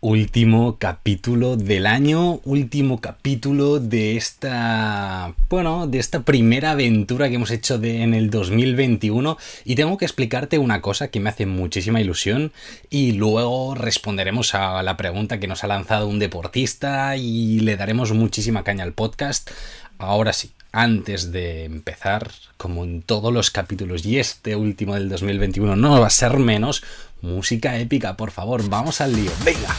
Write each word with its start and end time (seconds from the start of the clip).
último 0.00 0.76
capítulo 0.78 1.56
del 1.56 1.86
año, 1.86 2.40
último 2.44 3.00
capítulo 3.00 3.80
de 3.80 4.16
esta, 4.16 5.34
bueno, 5.48 5.86
de 5.86 5.98
esta 5.98 6.20
primera 6.22 6.72
aventura 6.72 7.28
que 7.28 7.36
hemos 7.36 7.50
hecho 7.50 7.78
de, 7.78 8.02
en 8.02 8.12
el 8.12 8.30
2021 8.30 9.38
y 9.64 9.74
tengo 9.74 9.96
que 9.96 10.04
explicarte 10.04 10.58
una 10.58 10.82
cosa 10.82 11.08
que 11.08 11.18
me 11.18 11.30
hace 11.30 11.46
muchísima 11.46 12.00
ilusión 12.00 12.52
y 12.90 13.12
luego 13.12 13.74
responderemos 13.74 14.54
a 14.54 14.82
la 14.82 14.96
pregunta 14.96 15.40
que 15.40 15.48
nos 15.48 15.64
ha 15.64 15.68
lanzado 15.68 16.08
un 16.08 16.18
deportista 16.18 17.16
y 17.16 17.60
le 17.60 17.76
daremos 17.76 18.12
muchísima 18.12 18.64
caña 18.64 18.84
al 18.84 18.92
podcast. 18.92 19.50
Ahora 19.98 20.34
sí, 20.34 20.52
antes 20.72 21.32
de 21.32 21.64
empezar, 21.64 22.30
como 22.58 22.84
en 22.84 23.00
todos 23.00 23.32
los 23.32 23.50
capítulos 23.50 24.04
y 24.04 24.18
este 24.18 24.56
último 24.56 24.92
del 24.92 25.08
2021 25.08 25.74
no 25.74 26.00
va 26.00 26.08
a 26.08 26.10
ser 26.10 26.36
menos, 26.36 26.84
música 27.20 27.76
épica, 27.76 28.16
por 28.16 28.30
favor, 28.30 28.68
vamos 28.68 29.00
al 29.00 29.14
lío, 29.14 29.32
venga. 29.44 29.74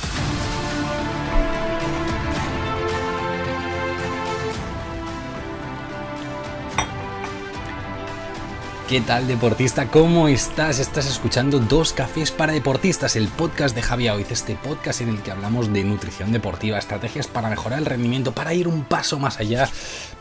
¿Qué 8.87 9.01
tal 9.01 9.27
deportista? 9.27 9.89
¿Cómo 9.89 10.29
estás? 10.29 10.79
Estás 10.79 11.07
escuchando 11.07 11.59
Dos 11.59 11.91
Cafés 11.91 12.31
para 12.31 12.53
Deportistas, 12.53 13.17
el 13.17 13.27
podcast 13.27 13.75
de 13.75 13.81
Javier 13.81 14.13
Oiz, 14.13 14.31
este 14.31 14.55
podcast 14.55 15.01
en 15.01 15.09
el 15.09 15.21
que 15.21 15.31
hablamos 15.31 15.73
de 15.73 15.83
nutrición 15.83 16.31
deportiva, 16.31 16.77
estrategias 16.77 17.27
para 17.27 17.49
mejorar 17.49 17.79
el 17.79 17.85
rendimiento, 17.85 18.31
para 18.31 18.53
ir 18.53 18.65
un 18.65 18.85
paso 18.85 19.19
más 19.19 19.41
allá, 19.41 19.67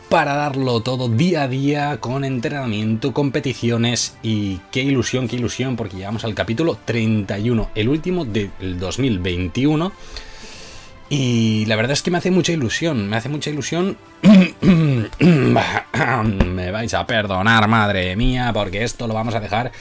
para 0.09 0.33
darlo 0.33 0.81
todo 0.81 1.07
día 1.07 1.43
a 1.43 1.47
día 1.47 2.01
con 2.01 2.25
entrenamiento, 2.25 3.13
competiciones 3.13 4.17
y 4.21 4.59
qué 4.69 4.81
ilusión, 4.81 5.29
qué 5.29 5.37
ilusión, 5.37 5.77
porque 5.77 5.95
llegamos 5.95 6.25
al 6.25 6.35
capítulo 6.35 6.77
31, 6.83 7.69
el 7.73 7.87
último 7.87 8.25
del 8.25 8.51
2021 8.77 9.93
y 11.09 11.65
la 11.67 11.77
verdad 11.77 11.93
es 11.93 12.01
que 12.01 12.11
me 12.11 12.17
hace 12.17 12.31
mucha 12.31 12.51
ilusión, 12.51 13.07
me 13.07 13.15
hace 13.15 13.29
mucha 13.29 13.49
ilusión. 13.49 13.97
me 15.19 16.71
vais 16.71 16.93
a 16.93 17.07
perdonar, 17.07 17.67
madre 17.67 18.15
mía, 18.15 18.51
porque 18.53 18.83
esto 18.83 19.07
lo 19.07 19.13
vamos 19.13 19.33
a 19.33 19.39
dejar. 19.39 19.71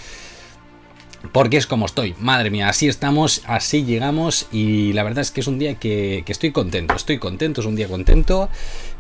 Porque 1.33 1.57
es 1.57 1.67
como 1.67 1.87
estoy, 1.87 2.15
madre 2.19 2.51
mía, 2.51 2.69
así 2.69 2.89
estamos, 2.89 3.43
así 3.47 3.85
llegamos 3.85 4.47
y 4.53 4.93
la 4.93 5.03
verdad 5.03 5.21
es 5.23 5.31
que 5.31 5.41
es 5.41 5.47
un 5.47 5.59
día 5.59 5.75
que, 5.75 6.25
estoy 6.27 6.53
contento, 6.53 6.95
estoy 6.95 7.19
contento, 7.19 7.61
es 7.61 7.67
un 7.67 7.77
día 7.77 7.89
contento. 7.89 8.49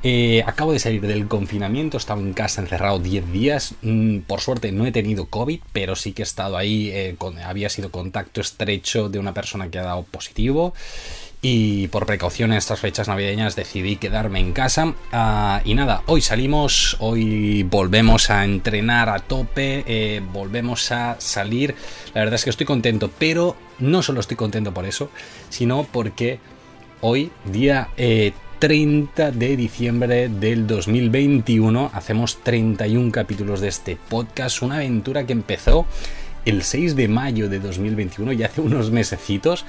Eh, 0.02 0.42
acabo 0.46 0.72
de 0.72 0.78
salir 0.78 1.06
del 1.06 1.28
confinamiento, 1.28 1.96
estaba 1.96 2.20
en 2.20 2.32
casa 2.32 2.60
encerrado 2.60 2.98
10 2.98 3.32
días, 3.32 3.74
mm, 3.82 4.18
por 4.20 4.40
suerte 4.40 4.72
no 4.72 4.86
he 4.86 4.92
tenido 4.92 5.26
COVID, 5.26 5.60
pero 5.72 5.94
sí 5.94 6.12
que 6.12 6.22
he 6.22 6.24
estado 6.24 6.56
ahí, 6.56 6.90
eh, 6.92 7.16
había 7.44 7.68
sido 7.68 7.90
contacto 7.90 8.40
estrecho 8.40 9.08
de 9.08 9.18
una 9.18 9.32
persona 9.32 9.70
que 9.70 9.78
ha 9.78 9.84
dado 9.84 10.02
positivo 10.02 10.74
y 11.48 11.86
por 11.86 12.06
precaución 12.06 12.50
en 12.50 12.58
estas 12.58 12.80
fechas 12.80 13.06
navideñas 13.06 13.54
decidí 13.54 13.94
quedarme 13.98 14.40
en 14.40 14.52
casa. 14.52 14.94
Ah, 15.12 15.62
y 15.64 15.74
nada, 15.74 16.02
hoy 16.06 16.20
salimos, 16.20 16.96
hoy 16.98 17.62
volvemos 17.62 18.30
a 18.30 18.44
entrenar 18.44 19.08
a 19.08 19.20
tope, 19.20 19.84
eh, 19.86 20.20
volvemos 20.32 20.90
a 20.90 21.14
salir. 21.20 21.76
La 22.14 22.22
verdad 22.22 22.34
es 22.34 22.42
que 22.42 22.50
estoy 22.50 22.66
contento, 22.66 23.12
pero 23.16 23.54
no 23.78 24.02
solo 24.02 24.18
estoy 24.18 24.36
contento 24.36 24.74
por 24.74 24.86
eso, 24.86 25.08
sino 25.48 25.84
porque 25.84 26.40
hoy, 27.00 27.30
día 27.44 27.90
30 28.58 29.28
eh, 29.28 29.30
de 29.30 29.56
diciembre 29.56 30.28
del 30.28 30.66
2021, 30.66 31.92
hacemos 31.94 32.38
31 32.42 33.12
capítulos 33.12 33.60
de 33.60 33.68
este 33.68 33.96
podcast, 34.08 34.62
una 34.62 34.76
aventura 34.76 35.24
que 35.24 35.32
empezó 35.32 35.86
el 36.46 36.62
6 36.62 36.94
de 36.94 37.08
mayo 37.08 37.48
de 37.48 37.58
2021, 37.58 38.32
ya 38.32 38.46
hace 38.46 38.60
unos 38.60 38.90
mesecitos, 38.92 39.66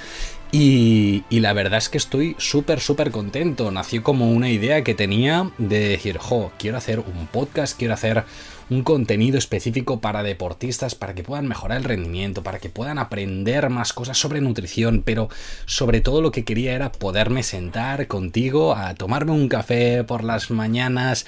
y, 0.52 1.24
la 1.30 1.54
verdad 1.54 1.78
es 1.78 1.90
que 1.90 1.98
estoy 1.98 2.36
súper, 2.38 2.80
súper 2.80 3.12
contento. 3.12 3.72
Nació 3.72 4.04
como 4.04 4.32
una 4.32 4.50
idea 4.50 4.84
que 4.84 4.96
tenía 4.96 5.52
de 5.58 5.90
decir, 5.90 6.18
jo, 6.18 6.52
quiero 6.58 6.78
hacer 6.78 7.00
un 7.00 7.28
podcast, 7.28 7.78
quiero 7.78 7.94
hacer 7.94 8.24
un 8.70 8.84
contenido 8.84 9.38
específico 9.38 10.00
para 10.00 10.24
deportistas, 10.24 10.96
para 10.96 11.14
que 11.14 11.24
puedan 11.24 11.48
mejorar 11.48 11.78
el 11.78 11.84
rendimiento, 11.84 12.44
para 12.44 12.60
que 12.60 12.70
puedan 12.70 12.98
aprender 12.98 13.70
más 13.70 13.94
cosas 13.94 14.18
sobre 14.18 14.42
nutrición, 14.42 15.04
pero 15.06 15.30
sobre 15.66 16.02
todo 16.02 16.22
lo 16.22 16.32
que 16.32 16.44
quería 16.44 16.74
era 16.74 16.92
poderme 16.92 17.44
sentar 17.44 18.08
contigo 18.08 18.76
a 18.76 18.94
tomarme 18.96 19.32
un 19.32 19.48
café 19.48 20.04
por 20.04 20.24
las 20.24 20.52
mañanas 20.52 21.26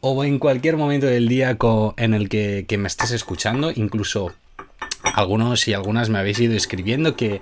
o 0.00 0.24
en 0.24 0.38
cualquier 0.38 0.76
momento 0.76 1.06
del 1.06 1.28
día 1.28 1.56
en 1.96 2.14
el 2.14 2.28
que, 2.28 2.66
que 2.68 2.78
me 2.78 2.88
estés 2.88 3.12
escuchando, 3.12 3.70
incluso 3.70 4.32
algunos 5.02 5.68
y 5.68 5.74
algunas 5.74 6.10
me 6.10 6.18
habéis 6.18 6.40
ido 6.40 6.54
escribiendo 6.54 7.16
que 7.16 7.40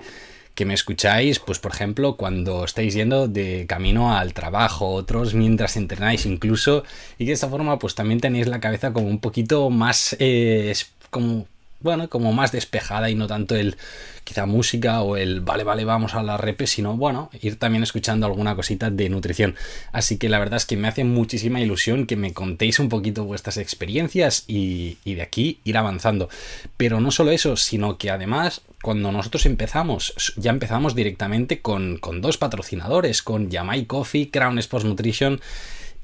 que 0.55 0.65
me 0.65 0.75
escucháis, 0.75 1.39
pues 1.39 1.59
por 1.59 1.73
ejemplo, 1.73 2.17
cuando 2.17 2.65
estáis 2.65 2.95
yendo 2.95 3.29
de 3.29 3.67
camino 3.69 4.17
al 4.17 4.35
trabajo, 4.35 4.89
otros 4.89 5.35
mientras 5.35 5.77
entrenáis 5.77 6.27
incluso, 6.27 6.85
y 7.19 7.25
de 7.25 7.33
esta 7.33 7.49
forma 7.49 7.79
pues 7.79 7.95
también 7.95 8.21
tenéis 8.21 8.47
la 8.47 8.61
cabeza 8.61 8.93
como 8.93 9.09
un 9.09 9.21
poquito 9.21 9.71
más, 9.71 10.17
eh, 10.19 10.75
como 11.11 11.47
bueno, 11.81 12.09
como 12.09 12.33
más 12.33 12.53
despejada 12.53 13.11
y 13.11 13.15
no 13.15 13.27
tanto 13.27 13.57
el 13.57 13.77
quizá 14.25 14.47
música 14.47 15.01
o 15.03 15.17
el 15.17 15.41
vale, 15.41 15.65
vale, 15.65 15.85
vamos 15.85 16.15
a 16.15 16.23
la 16.23 16.37
repe, 16.37 16.67
sino 16.67 16.97
bueno, 16.97 17.31
ir 17.41 17.59
también 17.59 17.83
escuchando 17.83 18.27
alguna 18.27 18.55
cosita 18.55 18.91
de 18.91 19.09
nutrición. 19.09 19.57
Así 19.93 20.19
que 20.19 20.29
la 20.29 20.39
verdad 20.39 20.59
es 20.59 20.67
que 20.67 20.77
me 20.77 20.89
hace 20.89 21.05
muchísima 21.05 21.61
ilusión 21.61 22.07
que 22.07 22.17
me 22.17 22.33
contéis 22.33 22.79
un 22.79 22.89
poquito 22.89 23.25
vuestras 23.25 23.57
experiencias 23.57 24.45
y, 24.47 24.99
de 25.05 25.23
aquí 25.23 25.59
ir 25.65 25.77
avanzando. 25.77 26.29
Pero 26.77 27.01
no 27.01 27.11
solo 27.11 27.33
eso, 27.33 27.57
sino 27.57 27.99
que 27.99 28.11
además 28.11 28.63
cuando 28.83 29.11
nosotros 29.11 29.47
empezamos, 29.47 30.15
ya 30.37 30.51
empezamos 30.51 30.95
directamente 30.95 31.61
con, 31.61 31.99
con 31.99 32.21
dos 32.21 32.39
patrocinadores, 32.39 33.23
con 33.23 33.51
Yamai 33.51 33.87
Coffee, 33.87 34.31
Crown 34.31 34.59
Sports 34.59 34.87
Nutrition 34.87 35.41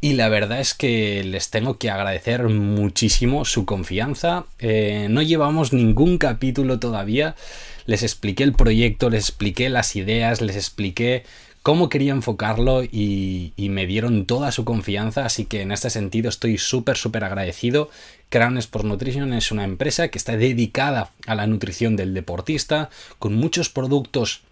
y 0.01 0.13
la 0.13 0.29
verdad 0.29 0.61
es 0.61 0.75
que 0.75 1.25
les 1.25 1.51
tengo 1.51 1.79
que 1.79 1.91
agradecer 1.91 2.49
muchísimo 2.49 3.45
su 3.45 3.65
confianza. 3.65 4.45
Eh, 4.59 5.09
no 5.11 5.23
llevamos 5.23 5.73
ningún 5.73 6.19
capítulo 6.19 6.79
todavía. 6.79 7.35
Les 7.87 8.03
expliqué 8.03 8.45
el 8.45 8.53
proyecto, 8.53 9.11
les 9.11 9.25
expliqué 9.25 9.69
las 9.69 9.97
ideas, 9.97 10.41
les 10.43 10.57
expliqué 10.57 11.25
cómo 11.63 11.89
quería 11.89 12.13
enfocarlo 12.13 12.85
y, 12.85 13.53
me 13.57 13.87
dieron 13.87 14.27
toda 14.27 14.53
su 14.53 14.65
confianza. 14.65 15.25
Así 15.25 15.47
que 15.47 15.63
en 15.63 15.73
este 15.73 15.91
sentido 15.91 16.29
estoy 16.29 16.59
súper, 16.59 16.97
súper 16.97 17.25
agradecido. 17.25 17.91
Crown 18.29 18.59
Sport 18.59 18.85
Nutrition 18.85 19.33
es 19.33 19.51
una 19.51 19.65
empresa 19.65 20.09
que 20.09 20.19
está 20.19 20.37
dedicada 20.37 21.11
a 21.27 21.35
la 21.35 21.47
nutrición 21.47 21.97
del 21.97 22.15
deportista, 22.15 22.91
con 23.19 23.35
muchos 23.35 23.71
productos 23.71 24.43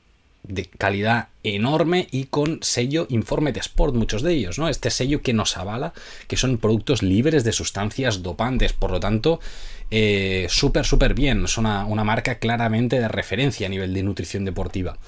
de 0.42 0.64
calidad 0.64 1.28
enorme 1.44 2.08
y 2.10 2.24
con 2.24 2.58
sello 2.62 3.06
Informe 3.10 3.52
de 3.52 3.60
Sport, 3.60 3.94
muchos 3.94 4.22
de 4.22 4.32
ellos, 4.32 4.58
¿no? 4.58 4.68
Este 4.68 4.90
sello 4.90 5.22
que 5.22 5.32
nos 5.32 5.56
avala 5.56 5.92
que 6.26 6.36
son 6.36 6.58
productos 6.58 7.02
libres 7.02 7.44
de 7.44 7.52
sustancias 7.52 8.22
dopantes, 8.22 8.72
por 8.72 8.90
lo 8.90 8.98
tanto, 8.98 9.40
eh, 9.90 10.46
súper, 10.48 10.84
súper 10.84 11.14
bien, 11.14 11.44
es 11.44 11.58
una, 11.58 11.84
marca 11.86 12.38
claramente 12.38 12.98
de 12.98 13.08
referencia 13.08 13.66
a 13.66 13.70
nivel 13.70 13.94
de 13.94 14.02
nutrición 14.02 14.44
deportiva. 14.44 14.98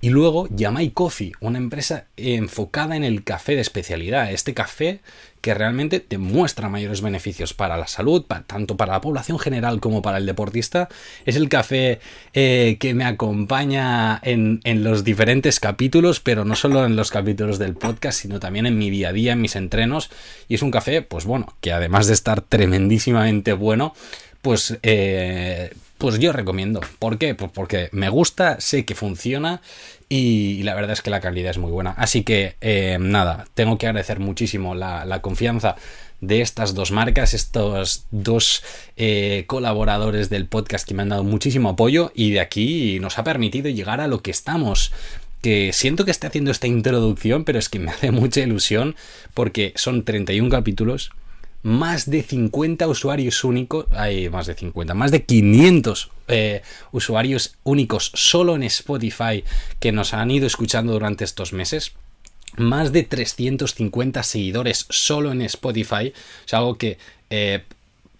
Y 0.00 0.10
luego 0.10 0.48
Yamai 0.50 0.90
Coffee, 0.90 1.32
una 1.38 1.58
empresa 1.58 2.06
enfocada 2.16 2.96
en 2.96 3.04
el 3.04 3.22
café 3.22 3.54
de 3.54 3.60
especialidad, 3.60 4.32
este 4.32 4.52
café 4.52 5.00
que 5.40 5.54
realmente 5.54 6.04
demuestra 6.08 6.68
mayores 6.68 7.02
beneficios 7.02 7.54
para 7.54 7.76
la 7.76 7.86
salud, 7.86 8.24
tanto 8.46 8.76
para 8.76 8.94
la 8.94 9.00
población 9.00 9.38
general 9.38 9.80
como 9.80 10.02
para 10.02 10.18
el 10.18 10.26
deportista. 10.26 10.88
Es 11.24 11.36
el 11.36 11.48
café 11.48 12.00
eh, 12.32 12.76
que 12.80 12.94
me 12.94 13.04
acompaña 13.04 14.20
en, 14.22 14.60
en, 14.64 14.82
los 14.82 15.04
diferentes 15.04 15.60
capítulos, 15.60 15.81
pero 16.22 16.44
no 16.44 16.54
solo 16.54 16.84
en 16.84 16.96
los 16.96 17.10
capítulos 17.10 17.58
del 17.58 17.74
podcast, 17.74 18.20
sino 18.20 18.40
también 18.40 18.66
en 18.66 18.78
mi 18.78 18.90
día 18.90 19.08
a 19.08 19.12
día, 19.12 19.32
en 19.32 19.40
mis 19.40 19.56
entrenos. 19.56 20.10
Y 20.48 20.54
es 20.54 20.62
un 20.62 20.70
café, 20.70 21.02
pues 21.02 21.24
bueno, 21.24 21.54
que 21.60 21.72
además 21.72 22.06
de 22.06 22.14
estar 22.14 22.40
tremendísimamente 22.40 23.52
bueno, 23.52 23.94
pues, 24.42 24.78
eh, 24.82 25.72
pues 25.98 26.18
yo 26.18 26.32
recomiendo. 26.32 26.80
¿Por 26.98 27.18
qué? 27.18 27.34
Pues 27.34 27.50
porque 27.52 27.88
me 27.92 28.08
gusta, 28.08 28.60
sé 28.60 28.84
que 28.84 28.94
funciona 28.94 29.60
y 30.08 30.62
la 30.64 30.74
verdad 30.74 30.92
es 30.92 31.00
que 31.00 31.10
la 31.10 31.20
calidad 31.20 31.52
es 31.52 31.58
muy 31.58 31.70
buena. 31.70 31.94
Así 31.96 32.22
que 32.22 32.56
eh, 32.60 32.98
nada, 33.00 33.46
tengo 33.54 33.78
que 33.78 33.86
agradecer 33.86 34.18
muchísimo 34.20 34.74
la, 34.74 35.20
confianza 35.22 35.76
de 36.20 36.40
estas 36.40 36.74
dos 36.74 36.92
marcas, 36.92 37.34
estos 37.34 38.04
dos 38.10 38.62
eh, 38.96 39.44
colaboradores 39.46 40.28
del 40.28 40.46
podcast 40.46 40.86
que 40.86 40.94
me 40.94 41.02
han 41.02 41.08
dado 41.08 41.24
muchísimo 41.24 41.70
apoyo 41.70 42.12
y 42.14 42.30
de 42.32 42.40
aquí 42.40 42.98
nos 43.00 43.18
ha 43.18 43.24
permitido 43.24 43.70
llegar 43.70 44.00
a 44.00 44.06
lo 44.06 44.22
que 44.22 44.30
estamos 44.30 44.92
que 45.42 45.72
siento 45.72 46.04
que 46.04 46.12
esté 46.12 46.28
haciendo 46.28 46.50
esta 46.50 46.68
introducción, 46.68 47.44
pero 47.44 47.58
es 47.58 47.68
que 47.68 47.78
me 47.78 47.90
hace 47.90 48.10
mucha 48.10 48.40
ilusión 48.40 48.96
porque 49.34 49.72
son 49.76 50.04
31 50.04 50.48
capítulos, 50.48 51.10
más 51.62 52.10
de 52.10 52.22
50 52.22 52.88
usuarios 52.88 53.44
únicos, 53.44 53.86
hay 53.92 54.28
más 54.28 54.46
de 54.46 54.54
50, 54.54 54.94
más 54.94 55.10
de 55.10 55.24
500 55.24 56.10
eh, 56.28 56.62
usuarios 56.90 57.56
únicos 57.62 58.10
solo 58.14 58.56
en 58.56 58.64
Spotify 58.64 59.44
que 59.78 59.92
nos 59.92 60.12
han 60.12 60.30
ido 60.30 60.46
escuchando 60.46 60.92
durante 60.92 61.24
estos 61.24 61.52
meses. 61.52 61.92
Más 62.56 62.92
de 62.92 63.04
350 63.04 64.22
seguidores 64.24 64.86
solo 64.90 65.32
en 65.32 65.40
Spotify. 65.42 66.12
Es 66.46 66.52
algo 66.52 66.76
que 66.76 66.98
eh, 67.30 67.62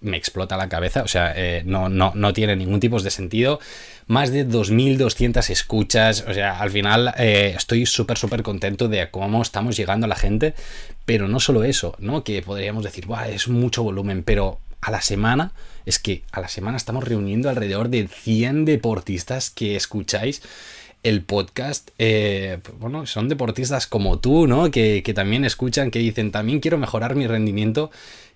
me 0.00 0.16
explota 0.16 0.56
la 0.56 0.68
cabeza, 0.68 1.02
o 1.02 1.08
sea, 1.08 1.32
eh, 1.36 1.62
no, 1.66 1.88
no, 1.88 2.12
no 2.14 2.32
tiene 2.32 2.56
ningún 2.56 2.80
tipo 2.80 3.00
de 3.00 3.10
sentido. 3.10 3.60
Más 4.06 4.32
de 4.32 4.46
2.200 4.46 5.48
escuchas, 5.50 6.24
o 6.26 6.34
sea, 6.34 6.58
al 6.58 6.70
final 6.70 7.14
eh, 7.18 7.54
estoy 7.56 7.86
súper, 7.86 8.18
súper 8.18 8.42
contento 8.42 8.88
de 8.88 9.10
cómo 9.10 9.42
estamos 9.42 9.76
llegando 9.76 10.06
a 10.06 10.08
la 10.08 10.16
gente, 10.16 10.54
pero 11.04 11.28
no 11.28 11.40
solo 11.40 11.64
eso, 11.64 11.94
¿no? 11.98 12.24
Que 12.24 12.42
podríamos 12.42 12.84
decir, 12.84 13.06
Buah, 13.06 13.28
es 13.28 13.48
mucho 13.48 13.82
volumen, 13.82 14.22
pero 14.22 14.58
a 14.80 14.90
la 14.90 15.00
semana, 15.00 15.52
es 15.86 15.98
que 15.98 16.24
a 16.32 16.40
la 16.40 16.48
semana 16.48 16.76
estamos 16.76 17.04
reuniendo 17.04 17.48
alrededor 17.48 17.88
de 17.88 18.08
100 18.08 18.64
deportistas 18.64 19.50
que 19.50 19.76
escucháis 19.76 20.42
el 21.02 21.22
podcast, 21.22 21.90
eh, 21.98 22.58
pues 22.62 22.78
bueno, 22.78 23.06
son 23.06 23.28
deportistas 23.28 23.86
como 23.86 24.18
tú, 24.18 24.46
¿no? 24.46 24.70
Que, 24.70 25.02
que, 25.04 25.14
también 25.14 25.44
escuchan, 25.44 25.90
que 25.90 25.98
dicen, 25.98 26.30
también 26.30 26.60
quiero 26.60 26.78
mejorar 26.78 27.16
mi 27.16 27.26
rendimiento. 27.26 27.90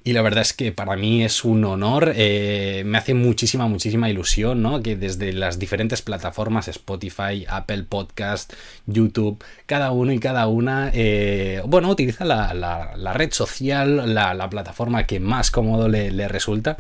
Y 0.07 0.13
la 0.13 0.23
verdad 0.23 0.43
es 0.43 0.53
que 0.53 0.71
para 0.71 0.95
mí 0.95 1.25
es 1.25 1.45
un 1.45 1.65
honor, 1.65 2.13
eh, 2.15 2.85
me 2.87 2.97
hace 2.97 3.13
muchísima, 3.13 3.67
muchísima 3.67 4.09
ilusión, 4.09 4.63
¿no? 4.63 4.81
Que 4.81 4.95
desde 4.95 5.33
las 5.33 5.59
diferentes 5.59 6.01
plataformas, 6.01 6.69
Spotify, 6.69 7.45
Apple 7.49 7.83
Podcast, 7.83 8.53
YouTube, 8.87 9.43
cada 9.67 9.91
uno 9.91 10.13
y 10.13 10.21
cada 10.21 10.47
una, 10.47 10.93
eh, 10.95 11.61
bueno, 11.67 11.91
utiliza 11.91 12.25
la, 12.25 12.55
la, 12.55 13.13
red 13.15 13.33
social, 13.33 14.15
la, 14.15 14.33
la, 14.33 14.49
plataforma 14.49 15.09
que 15.09 15.19
más 15.19 15.51
cómodo 15.51 15.89
le, 15.89 16.13
le 16.13 16.29
resulta 16.29 16.77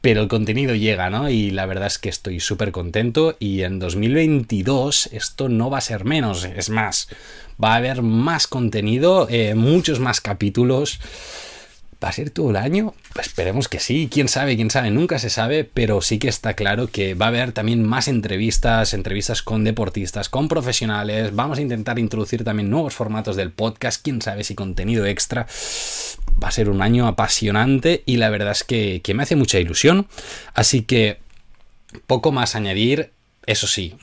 pero 0.00 0.20
el 0.20 0.26
contenido 0.26 0.74
llega, 0.74 1.10
¿no? 1.10 1.30
Y 1.30 1.52
la 1.52 1.64
verdad 1.66 1.86
es 1.86 1.98
que 1.98 2.08
estoy 2.08 2.40
súper 2.40 2.72
contento 2.72 3.36
y 3.38 3.62
en 3.62 3.78
2022 3.78 5.10
esto 5.12 5.48
no 5.48 5.70
va 5.70 5.78
a 5.78 5.80
ser 5.80 6.04
menos, 6.04 6.42
es 6.44 6.70
más, 6.70 7.06
va 7.62 7.74
a 7.74 7.76
haber 7.76 8.02
más 8.02 8.48
contenido, 8.48 9.28
eh, 9.30 9.54
muchos 9.54 10.00
más 10.00 10.20
capítulos. 10.20 10.98
¿Va 12.02 12.08
a 12.08 12.12
ser 12.12 12.30
todo 12.30 12.50
el 12.50 12.56
año? 12.56 12.94
Esperemos 13.20 13.68
que 13.68 13.78
sí, 13.78 14.08
quién 14.10 14.26
sabe, 14.26 14.56
quién 14.56 14.70
sabe, 14.70 14.90
nunca 14.90 15.20
se 15.20 15.30
sabe, 15.30 15.62
pero 15.62 16.00
sí 16.00 16.18
que 16.18 16.28
está 16.28 16.54
claro 16.54 16.88
que 16.88 17.14
va 17.14 17.26
a 17.26 17.28
haber 17.28 17.52
también 17.52 17.86
más 17.86 18.08
entrevistas, 18.08 18.92
entrevistas 18.92 19.42
con 19.42 19.62
deportistas, 19.62 20.28
con 20.28 20.48
profesionales, 20.48 21.32
vamos 21.32 21.58
a 21.58 21.62
intentar 21.62 22.00
introducir 22.00 22.42
también 22.42 22.70
nuevos 22.70 22.94
formatos 22.94 23.36
del 23.36 23.52
podcast, 23.52 24.02
quién 24.02 24.20
sabe 24.20 24.42
si 24.42 24.56
contenido 24.56 25.06
extra. 25.06 25.46
Va 26.42 26.48
a 26.48 26.52
ser 26.52 26.70
un 26.70 26.82
año 26.82 27.06
apasionante 27.06 28.02
y 28.04 28.16
la 28.16 28.30
verdad 28.30 28.50
es 28.50 28.64
que, 28.64 29.00
que 29.04 29.14
me 29.14 29.22
hace 29.22 29.36
mucha 29.36 29.60
ilusión, 29.60 30.08
así 30.54 30.82
que 30.82 31.20
poco 32.08 32.32
más 32.32 32.56
añadir, 32.56 33.12
eso 33.46 33.68
sí, 33.68 33.94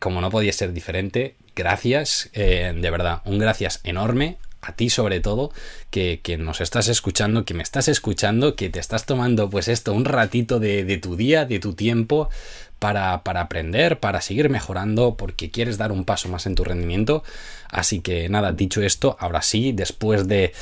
como 0.00 0.20
no 0.20 0.30
podía 0.30 0.52
ser 0.52 0.72
diferente, 0.72 1.36
gracias, 1.54 2.30
eh, 2.32 2.72
de 2.76 2.90
verdad, 2.90 3.22
un 3.26 3.38
gracias 3.38 3.80
enorme 3.84 4.38
a 4.62 4.72
ti 4.72 4.88
sobre 4.88 5.20
todo, 5.20 5.52
que, 5.90 6.20
que, 6.22 6.38
nos 6.38 6.60
estás 6.60 6.88
escuchando, 6.88 7.44
que 7.44 7.52
me 7.52 7.62
estás 7.62 7.88
escuchando, 7.88 8.54
que 8.54 8.70
te 8.70 8.78
estás 8.78 9.06
tomando 9.06 9.50
pues 9.50 9.68
esto, 9.68 9.92
un 9.92 10.04
ratito 10.04 10.60
de, 10.60 10.84
de 10.84 10.98
tu 10.98 11.16
día, 11.16 11.44
de 11.44 11.58
tu 11.58 11.74
tiempo, 11.74 12.30
para, 12.78 13.22
para, 13.22 13.42
aprender, 13.42 13.98
para 13.98 14.20
seguir 14.20 14.48
mejorando, 14.48 15.16
porque 15.16 15.50
quieres 15.50 15.78
dar 15.78 15.92
un 15.92 16.04
paso 16.04 16.28
más 16.28 16.46
en 16.46 16.54
tu 16.54 16.64
rendimiento. 16.64 17.22
Así 17.68 18.00
que 18.00 18.28
nada, 18.28 18.52
dicho 18.52 18.82
esto, 18.82 19.16
ahora 19.20 19.42
sí, 19.42 19.72
después 19.72 20.26
de 20.28 20.52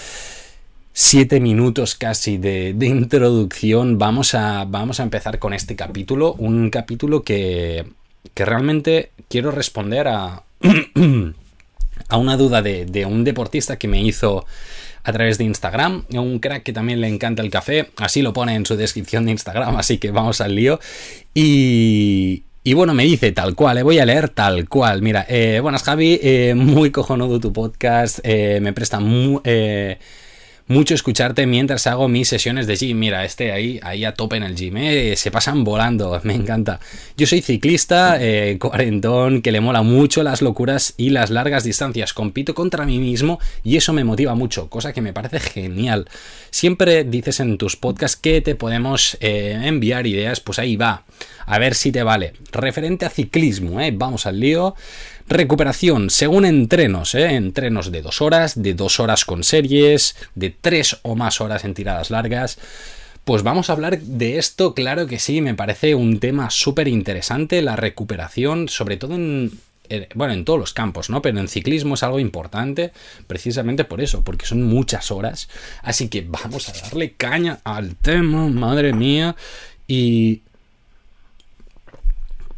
siete 0.92 1.40
minutos 1.40 1.94
casi 1.94 2.36
de, 2.36 2.74
de 2.74 2.86
introducción, 2.86 3.98
vamos 3.98 4.34
a, 4.34 4.64
vamos 4.66 5.00
a 5.00 5.02
empezar 5.02 5.38
con 5.38 5.52
este 5.54 5.76
capítulo, 5.76 6.34
un 6.34 6.70
capítulo 6.70 7.22
que, 7.22 7.86
que 8.34 8.44
realmente 8.44 9.12
quiero 9.28 9.50
responder 9.50 10.08
a... 10.08 10.42
a 12.10 12.16
una 12.16 12.36
duda 12.36 12.62
de, 12.62 13.06
un 13.06 13.24
deportista 13.24 13.76
que 13.76 13.88
me 13.88 14.00
hizo 14.02 14.46
a 15.02 15.12
través 15.12 15.38
de 15.38 15.44
Instagram, 15.44 16.04
un 16.10 16.38
crack 16.40 16.62
que 16.62 16.72
también 16.72 17.00
le 17.00 17.08
encanta 17.08 17.42
el 17.42 17.50
café, 17.50 17.90
así 17.96 18.20
lo 18.20 18.32
pone 18.32 18.54
en 18.54 18.66
su 18.66 18.76
descripción 18.76 19.24
de 19.24 19.32
Instagram, 19.32 19.76
así 19.78 19.98
que 19.98 20.10
vamos 20.10 20.40
al 20.40 20.54
lío. 20.54 20.78
Y, 21.34 22.44
bueno, 22.74 22.94
me 22.94 23.04
dice 23.04 23.32
tal 23.32 23.54
cual, 23.54 23.78
eh, 23.78 23.82
voy 23.82 23.98
a 23.98 24.04
leer 24.04 24.28
tal 24.28 24.68
cual. 24.68 25.02
Mira, 25.02 25.24
eh, 25.28 25.60
buenas 25.60 25.82
Javi, 25.82 26.20
eh, 26.22 26.54
muy 26.54 26.90
cojonudo 26.90 27.40
tu 27.40 27.52
podcast, 27.52 28.24
me 28.24 28.72
presta 28.72 29.00
muy 29.00 29.40
mucho 30.70 30.94
escucharte 30.94 31.46
mientras 31.46 31.88
hago 31.88 32.06
mis 32.06 32.28
sesiones 32.28 32.68
de 32.68 32.76
gym. 32.76 32.96
Mira, 32.96 33.24
este 33.24 33.50
ahí, 33.50 33.80
ahí 33.82 34.04
a 34.04 34.14
tope 34.14 34.36
en 34.36 34.44
el 34.44 34.54
gym, 34.54 34.76
¿eh? 34.76 35.16
se 35.16 35.32
pasan 35.32 35.64
volando, 35.64 36.18
me 36.24 36.34
encanta. 36.34 36.78
Yo 37.16 37.26
soy 37.26 37.42
ciclista, 37.42 38.18
eh, 38.20 38.56
cuarentón, 38.60 39.42
que 39.42 39.50
le 39.50 39.60
mola 39.60 39.82
mucho 39.82 40.22
las 40.22 40.42
locuras 40.42 40.94
y 40.96 41.10
las 41.10 41.30
largas 41.30 41.64
distancias. 41.64 42.14
Compito 42.14 42.54
contra 42.54 42.86
mí 42.86 42.98
mismo 42.98 43.40
y 43.64 43.78
eso 43.78 43.92
me 43.92 44.04
motiva 44.04 44.36
mucho, 44.36 44.70
cosa 44.70 44.92
que 44.92 45.02
me 45.02 45.12
parece 45.12 45.40
genial. 45.40 46.08
Siempre 46.50 47.02
dices 47.02 47.40
en 47.40 47.58
tus 47.58 47.74
podcasts 47.74 48.16
que 48.16 48.40
te 48.40 48.54
podemos 48.54 49.18
eh, 49.20 49.60
enviar 49.64 50.06
ideas, 50.06 50.38
pues 50.38 50.60
ahí 50.60 50.76
va. 50.76 51.02
A 51.46 51.58
ver 51.58 51.74
si 51.74 51.90
te 51.90 52.04
vale. 52.04 52.34
Referente 52.52 53.06
a 53.06 53.10
ciclismo, 53.10 53.80
¿eh? 53.80 53.90
vamos 53.92 54.24
al 54.24 54.38
lío. 54.38 54.76
Recuperación, 55.30 56.10
según 56.10 56.44
entrenos, 56.44 57.14
¿eh? 57.14 57.36
entrenos 57.36 57.92
de 57.92 58.02
dos 58.02 58.20
horas, 58.20 58.60
de 58.60 58.74
dos 58.74 58.98
horas 58.98 59.24
con 59.24 59.44
series, 59.44 60.16
de 60.34 60.50
tres 60.50 60.98
o 61.02 61.14
más 61.14 61.40
horas 61.40 61.64
en 61.64 61.72
tiradas 61.72 62.10
largas. 62.10 62.58
Pues 63.22 63.44
vamos 63.44 63.70
a 63.70 63.74
hablar 63.74 64.00
de 64.00 64.38
esto, 64.38 64.74
claro 64.74 65.06
que 65.06 65.20
sí, 65.20 65.40
me 65.40 65.54
parece 65.54 65.94
un 65.94 66.18
tema 66.18 66.50
súper 66.50 66.88
interesante, 66.88 67.62
la 67.62 67.76
recuperación, 67.76 68.68
sobre 68.68 68.96
todo 68.96 69.14
en, 69.14 69.52
bueno, 70.16 70.32
en 70.32 70.44
todos 70.44 70.58
los 70.58 70.74
campos, 70.74 71.10
¿no? 71.10 71.22
Pero 71.22 71.38
en 71.38 71.46
ciclismo 71.46 71.94
es 71.94 72.02
algo 72.02 72.18
importante, 72.18 72.90
precisamente 73.28 73.84
por 73.84 74.00
eso, 74.00 74.24
porque 74.24 74.46
son 74.46 74.64
muchas 74.64 75.12
horas. 75.12 75.48
Así 75.82 76.08
que 76.08 76.22
vamos 76.22 76.68
a 76.68 76.72
darle 76.72 77.12
caña 77.12 77.60
al 77.62 77.94
tema, 77.94 78.48
madre 78.48 78.92
mía. 78.92 79.36
Y 79.86 80.42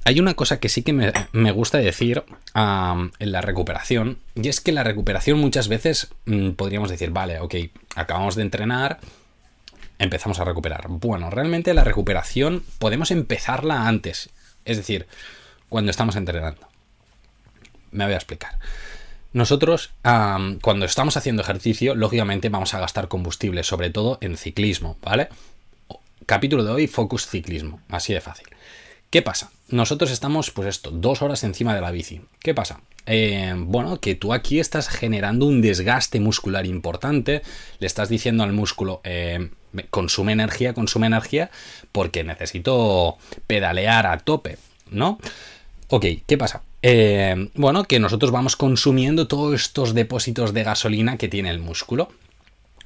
hay 0.04 0.20
una 0.20 0.34
cosa 0.34 0.58
que 0.58 0.68
sí 0.68 0.82
que 0.82 0.92
me, 0.92 1.52
gusta 1.52 1.78
decir 1.78 2.24
en 2.54 3.32
la 3.32 3.40
recuperación, 3.40 4.18
y 4.34 4.48
es 4.48 4.60
que 4.60 4.72
la 4.72 4.84
recuperación 4.84 5.38
muchas 5.38 5.68
veces 5.68 6.08
mm, 6.26 6.50
podríamos 6.50 6.90
decir, 6.90 7.10
vale, 7.10 7.40
ok, 7.40 7.54
acabamos 7.94 8.34
de 8.34 8.42
entrenar, 8.42 8.98
empezamos 9.98 10.40
a 10.40 10.44
recuperar. 10.44 10.86
Bueno, 10.88 11.30
realmente 11.30 11.74
la 11.74 11.84
recuperación 11.84 12.64
podemos 12.78 13.10
empezarla 13.10 13.86
antes, 13.86 14.30
es 14.64 14.76
decir, 14.76 15.06
cuando 15.68 15.90
estamos 15.90 16.16
entrenando. 16.16 16.68
Me 17.92 18.04
voy 18.04 18.14
a 18.14 18.16
explicar. 18.16 18.58
Nosotros, 19.32 19.92
cuando 20.02 20.84
estamos 20.84 21.16
haciendo 21.16 21.42
ejercicio, 21.42 21.94
lógicamente 21.94 22.48
vamos 22.48 22.74
a 22.74 22.80
gastar 22.80 23.08
combustible, 23.08 23.62
sobre 23.62 23.90
todo 23.90 24.18
en 24.20 24.36
ciclismo, 24.36 24.98
¿vale? 25.02 25.28
Capítulo 26.26 26.64
de 26.64 26.70
hoy, 26.70 26.86
focus 26.86 27.26
ciclismo, 27.26 27.80
así 27.88 28.12
de 28.12 28.20
fácil. 28.20 28.46
¿Qué 29.12 29.20
pasa? 29.20 29.52
Nosotros 29.68 30.10
estamos, 30.10 30.50
pues 30.50 30.68
esto, 30.68 30.90
dos 30.90 31.20
horas 31.20 31.44
encima 31.44 31.74
de 31.74 31.82
la 31.82 31.90
bici. 31.90 32.22
¿Qué 32.40 32.54
pasa? 32.54 32.80
Eh, 33.04 33.52
bueno, 33.58 34.00
que 34.00 34.14
tú 34.14 34.32
aquí 34.32 34.58
estás 34.58 34.88
generando 34.88 35.44
un 35.44 35.60
desgaste 35.60 36.18
muscular 36.18 36.64
importante, 36.64 37.42
le 37.78 37.86
estás 37.86 38.08
diciendo 38.08 38.42
al 38.42 38.54
músculo, 38.54 39.02
eh, 39.04 39.50
consume 39.90 40.32
energía, 40.32 40.72
consume 40.72 41.08
energía, 41.08 41.50
porque 41.92 42.24
necesito 42.24 43.18
pedalear 43.46 44.06
a 44.06 44.16
tope, 44.16 44.56
¿no? 44.90 45.18
Ok, 45.88 46.06
¿qué 46.26 46.38
pasa? 46.38 46.62
Eh, 46.80 47.50
bueno, 47.54 47.84
que 47.84 48.00
nosotros 48.00 48.30
vamos 48.30 48.56
consumiendo 48.56 49.28
todos 49.28 49.60
estos 49.60 49.92
depósitos 49.92 50.54
de 50.54 50.64
gasolina 50.64 51.18
que 51.18 51.28
tiene 51.28 51.50
el 51.50 51.58
músculo. 51.58 52.08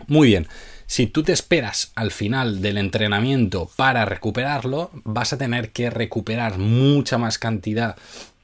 Muy 0.08 0.26
bien. 0.26 0.48
Si 0.86 1.06
tú 1.06 1.22
te 1.22 1.32
esperas 1.32 1.90
al 1.94 2.12
final 2.12 2.62
del 2.62 2.78
entrenamiento 2.78 3.70
para 3.76 4.04
recuperarlo, 4.04 4.90
vas 5.04 5.32
a 5.32 5.38
tener 5.38 5.70
que 5.70 5.90
recuperar 5.90 6.58
mucha 6.58 7.18
más 7.18 7.38
cantidad 7.38 7.96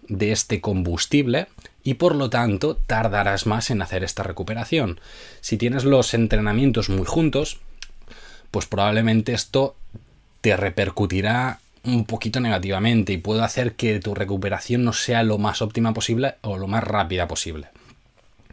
de 0.09 0.33
este 0.33 0.61
combustible 0.61 1.47
y 1.85 1.95
por 1.95 2.15
lo 2.15 2.31
tanto 2.31 2.77
tardarás 2.77 3.47
más 3.47 3.71
en 3.71 3.81
hacer 3.81 4.05
esta 4.05 4.23
recuperación. 4.23 5.01
Si 5.41 5.57
tienes 5.57 5.85
los 5.85 6.15
entrenamientos 6.15 6.89
muy 6.89 7.07
juntos, 7.07 7.61
pues 8.51 8.67
probablemente 8.67 9.33
esto 9.33 9.77
te 10.41 10.57
repercutirá 10.57 11.61
un 11.85 12.05
poquito 12.05 12.41
negativamente 12.41 13.13
y 13.13 13.19
puede 13.19 13.43
hacer 13.43 13.75
que 13.75 13.99
tu 14.01 14.15
recuperación 14.15 14.85
no 14.85 14.93
sea 14.93 15.23
lo 15.23 15.39
más 15.39 15.63
óptima 15.63 15.95
posible 15.95 16.35
o 16.43 16.59
lo 16.59 16.67
más 16.69 16.85
rápida 16.85 17.27
posible. 17.27 17.69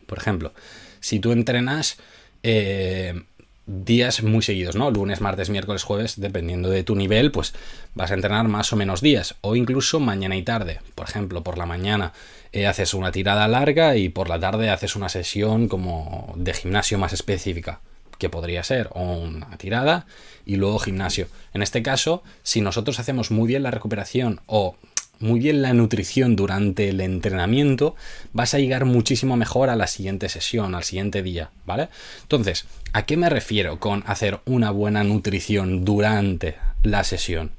Por 0.05 0.17
ejemplo, 0.17 0.53
si 0.99 1.19
tú 1.19 1.31
entrenas 1.31 1.97
eh, 2.41 3.23
días 3.69 4.23
muy 4.23 4.41
seguidos, 4.41 4.75
¿no? 4.75 4.89
Lunes, 4.89 5.21
martes, 5.21 5.49
miércoles, 5.49 5.83
jueves, 5.83 6.19
dependiendo 6.19 6.69
de 6.69 6.83
tu 6.83 6.95
nivel, 6.95 7.31
pues 7.31 7.53
vas 7.93 8.09
a 8.09 8.15
entrenar 8.15 8.47
más 8.47 8.73
o 8.73 8.75
menos 8.75 9.01
días, 9.01 9.35
o 9.41 9.55
incluso 9.55 9.99
mañana 9.99 10.35
y 10.35 10.41
tarde. 10.41 10.79
Por 10.95 11.07
ejemplo, 11.07 11.43
por 11.43 11.57
la 11.57 11.67
mañana 11.67 12.13
eh, 12.51 12.65
haces 12.65 12.95
una 12.95 13.11
tirada 13.11 13.47
larga 13.47 13.95
y 13.95 14.09
por 14.09 14.27
la 14.27 14.39
tarde 14.39 14.71
haces 14.71 14.95
una 14.95 15.07
sesión 15.07 15.67
como 15.67 16.33
de 16.35 16.53
gimnasio 16.53 16.97
más 16.97 17.13
específica, 17.13 17.81
que 18.17 18.29
podría 18.29 18.63
ser 18.63 18.89
o 18.93 19.03
una 19.03 19.55
tirada 19.57 20.07
y 20.45 20.55
luego 20.55 20.79
gimnasio. 20.79 21.27
En 21.53 21.61
este 21.61 21.83
caso, 21.83 22.23
si 22.41 22.61
nosotros 22.61 22.99
hacemos 22.99 23.29
muy 23.29 23.47
bien 23.47 23.61
la 23.61 23.71
recuperación 23.71 24.41
o 24.47 24.77
muy 25.19 25.39
bien 25.39 25.61
la 25.61 25.73
nutrición 25.73 26.35
durante 26.35 26.89
el 26.89 27.01
entrenamiento, 27.01 27.95
vas 28.33 28.53
a 28.53 28.59
llegar 28.59 28.85
muchísimo 28.85 29.35
mejor 29.37 29.69
a 29.69 29.75
la 29.75 29.87
siguiente 29.87 30.29
sesión, 30.29 30.75
al 30.75 30.83
siguiente 30.83 31.21
día, 31.21 31.51
¿vale? 31.65 31.89
Entonces, 32.21 32.65
¿a 32.93 33.05
qué 33.05 33.17
me 33.17 33.29
refiero 33.29 33.79
con 33.79 34.03
hacer 34.07 34.39
una 34.45 34.71
buena 34.71 35.03
nutrición 35.03 35.85
durante 35.85 36.55
la 36.83 37.03
sesión? 37.03 37.51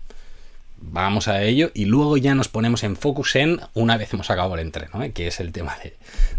Vamos 0.82 1.28
a 1.28 1.42
ello 1.42 1.70
y 1.74 1.84
luego 1.84 2.16
ya 2.16 2.34
nos 2.34 2.48
ponemos 2.48 2.82
en 2.84 2.96
focus 2.96 3.36
en 3.36 3.60
una 3.74 3.98
vez 3.98 4.14
hemos 4.14 4.30
acabado 4.30 4.54
el 4.54 4.60
entreno, 4.60 5.02
¿eh? 5.02 5.12
que 5.12 5.26
es 5.26 5.38
el 5.38 5.52
tema 5.52 5.76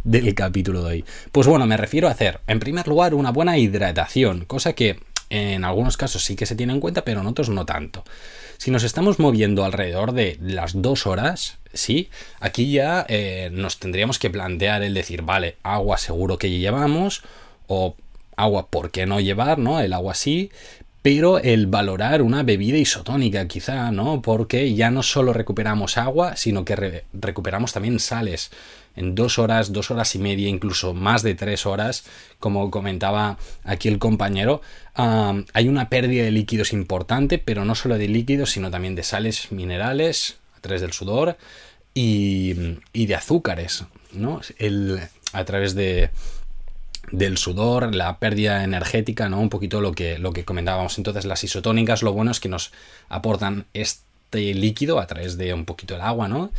del 0.04 0.34
capítulo 0.34 0.84
de 0.84 0.90
hoy. 0.90 1.06
Pues 1.32 1.46
bueno, 1.46 1.68
me 1.68 1.78
refiero 1.78 2.08
a 2.08 2.12
hacer, 2.12 2.40
en 2.48 2.60
primer 2.60 2.88
lugar, 2.88 3.14
una 3.14 3.32
buena 3.32 3.60
hidratación, 3.60 4.46
cosa 4.46 4.74
que 4.74 5.00
en 5.30 5.64
algunos 5.64 5.96
casos 5.96 6.24
sí 6.24 6.36
que 6.36 6.48
se 6.48 6.56
tiene 6.56 6.74
en 6.74 6.80
cuenta, 6.80 7.04
pero 7.04 7.22
en 7.22 7.28
otros 7.28 7.50
no 7.50 7.66
tanto. 7.66 8.04
Si 8.62 8.70
nos 8.70 8.84
estamos 8.84 9.18
moviendo 9.18 9.66
alrededor 9.66 10.12
de 10.12 10.38
las 10.40 10.84
dos 10.84 11.08
horas, 11.08 11.58
sí, 11.74 12.12
aquí 12.40 12.72
ya 12.72 13.08
eh, 13.10 13.50
nos 13.52 13.80
tendríamos 13.80 14.20
que 14.20 14.30
plantear 14.30 14.84
el 14.84 14.94
decir, 14.94 15.24
vale, 15.24 15.56
agua 15.64 15.98
seguro 15.98 16.38
que 16.38 16.52
llevamos, 16.52 17.24
o 17.66 17.96
agua, 18.36 18.68
¿por 18.68 18.92
qué 18.92 19.08
no 19.08 19.20
llevar? 19.20 19.58
¿no? 19.58 19.80
El 19.80 19.94
agua 19.94 20.14
sí, 20.14 20.52
pero 21.02 21.40
el 21.40 21.66
valorar 21.66 22.22
una 22.22 22.44
bebida 22.44 22.78
isotónica 22.78 23.48
quizá, 23.48 23.92
¿no? 23.92 24.22
Porque 24.22 24.76
ya 24.76 24.92
no 24.92 25.02
solo 25.02 25.34
recuperamos 25.34 25.98
agua, 25.98 26.36
sino 26.36 26.64
que 26.64 27.04
recuperamos 27.14 27.74
también 27.74 28.00
sales. 28.00 28.52
En 28.96 29.16
dos 29.16 29.40
horas, 29.40 29.72
dos 29.72 29.92
horas 29.92 30.16
y 30.16 30.20
media, 30.20 30.50
incluso 30.50 30.94
más 30.94 31.24
de 31.24 31.36
tres 31.36 31.66
horas, 31.66 32.04
como 32.40 32.70
comentaba 32.72 33.38
aquí 33.64 33.88
el 33.88 34.00
compañero, 34.00 34.62
hay 34.96 35.68
una 35.70 35.90
pérdida 35.90 36.24
de 36.24 36.32
líquidos 36.32 36.74
importante, 36.74 37.38
pero 37.38 37.66
no 37.66 37.76
solo 37.76 37.98
de 37.98 38.08
líquidos, 38.08 38.52
sino 38.52 38.70
también 38.70 38.96
de 38.96 39.04
sales 39.04 39.52
minerales 39.52 40.38
a 40.58 40.62
través 40.62 40.82
del 40.82 40.94
sudor 40.94 41.38
y, 41.94 42.54
de 42.94 43.16
azúcares, 43.16 43.86
¿no? 44.14 44.42
A 45.34 45.46
través 45.46 45.76
de, 45.76 46.10
del 47.12 47.38
sudor, 47.38 47.94
la 47.96 48.20
pérdida 48.20 48.64
energética, 48.64 49.30
¿no? 49.30 49.40
Un 49.40 49.50
poquito 49.50 49.82
lo 49.82 49.94
que, 49.94 50.18
lo 50.18 50.34
que 50.34 50.46
comentábamos. 50.46 50.98
Entonces, 50.98 51.26
las 51.26 51.44
isotónicas, 51.44 52.04
lo 52.04 52.14
bueno 52.14 52.32
es 52.32 52.40
que 52.40 52.50
nos 52.50 52.72
aportan 53.10 53.66
este 53.74 54.54
líquido 54.54 55.00
a 55.00 55.08
través 55.08 55.38
de 55.38 55.54
un 55.54 55.66
poquito 55.66 55.96
el 55.96 56.02
agua, 56.02 56.28
¿no? 56.28 56.52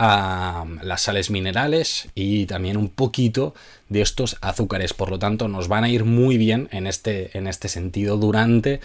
A 0.00 0.64
las 0.80 1.02
sales 1.02 1.28
minerales 1.28 2.08
y 2.14 2.46
también 2.46 2.76
un 2.76 2.88
poquito 2.88 3.52
de 3.88 4.00
estos 4.00 4.36
azúcares. 4.40 4.94
Por 4.94 5.10
lo 5.10 5.18
tanto, 5.18 5.48
nos 5.48 5.66
van 5.66 5.82
a 5.82 5.88
ir 5.88 6.04
muy 6.04 6.38
bien 6.38 6.68
en 6.70 6.86
este, 6.86 7.36
en 7.36 7.48
este 7.48 7.68
sentido 7.68 8.16
durante 8.16 8.80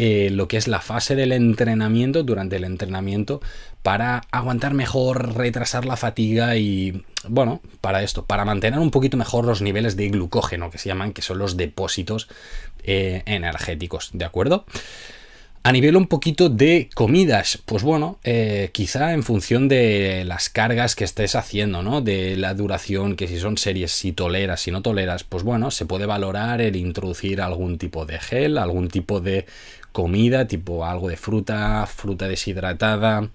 eh, 0.00 0.30
lo 0.30 0.46
que 0.46 0.58
es 0.58 0.68
la 0.68 0.80
fase 0.80 1.16
del 1.16 1.32
entrenamiento, 1.32 2.22
durante 2.22 2.56
el 2.56 2.64
entrenamiento, 2.64 3.40
para 3.82 4.22
aguantar 4.30 4.74
mejor, 4.74 5.36
retrasar 5.36 5.84
la 5.86 5.96
fatiga 5.96 6.56
y, 6.56 7.02
bueno, 7.26 7.60
para 7.80 8.02
esto, 8.02 8.24
para 8.24 8.44
mantener 8.44 8.78
un 8.78 8.90
poquito 8.92 9.16
mejor 9.16 9.44
los 9.44 9.60
niveles 9.60 9.96
de 9.96 10.08
glucógeno, 10.08 10.70
que 10.70 10.78
se 10.78 10.88
llaman, 10.88 11.12
que 11.12 11.22
son 11.22 11.38
los 11.38 11.56
depósitos 11.56 12.28
eh, 12.84 13.22
energéticos, 13.26 14.10
¿de 14.12 14.24
acuerdo? 14.24 14.66
A 15.62 15.72
nivel 15.72 15.96
un 15.96 16.06
poquito 16.06 16.48
de 16.48 16.88
comidas, 16.94 17.58
pues 17.66 17.82
bueno, 17.82 18.18
eh, 18.24 18.70
quizá 18.72 19.12
en 19.12 19.22
función 19.22 19.68
de 19.68 20.24
las 20.24 20.48
cargas 20.48 20.94
que 20.94 21.04
estés 21.04 21.34
haciendo, 21.34 21.82
¿no? 21.82 22.00
De 22.00 22.36
la 22.36 22.54
duración, 22.54 23.16
que 23.16 23.28
si 23.28 23.38
son 23.38 23.58
series, 23.58 23.92
si 23.92 24.12
toleras, 24.12 24.60
si 24.60 24.70
no 24.70 24.82
toleras, 24.82 25.24
pues 25.24 25.42
bueno, 25.42 25.70
se 25.70 25.84
puede 25.84 26.06
valorar 26.06 26.60
el 26.60 26.76
introducir 26.76 27.42
algún 27.42 27.76
tipo 27.76 28.06
de 28.06 28.18
gel, 28.18 28.56
algún 28.56 28.88
tipo 28.88 29.20
de 29.20 29.46
comida, 29.92 30.46
tipo 30.46 30.84
algo 30.86 31.08
de 31.08 31.16
fruta, 31.16 31.84
fruta 31.86 32.28
deshidratada, 32.28 33.28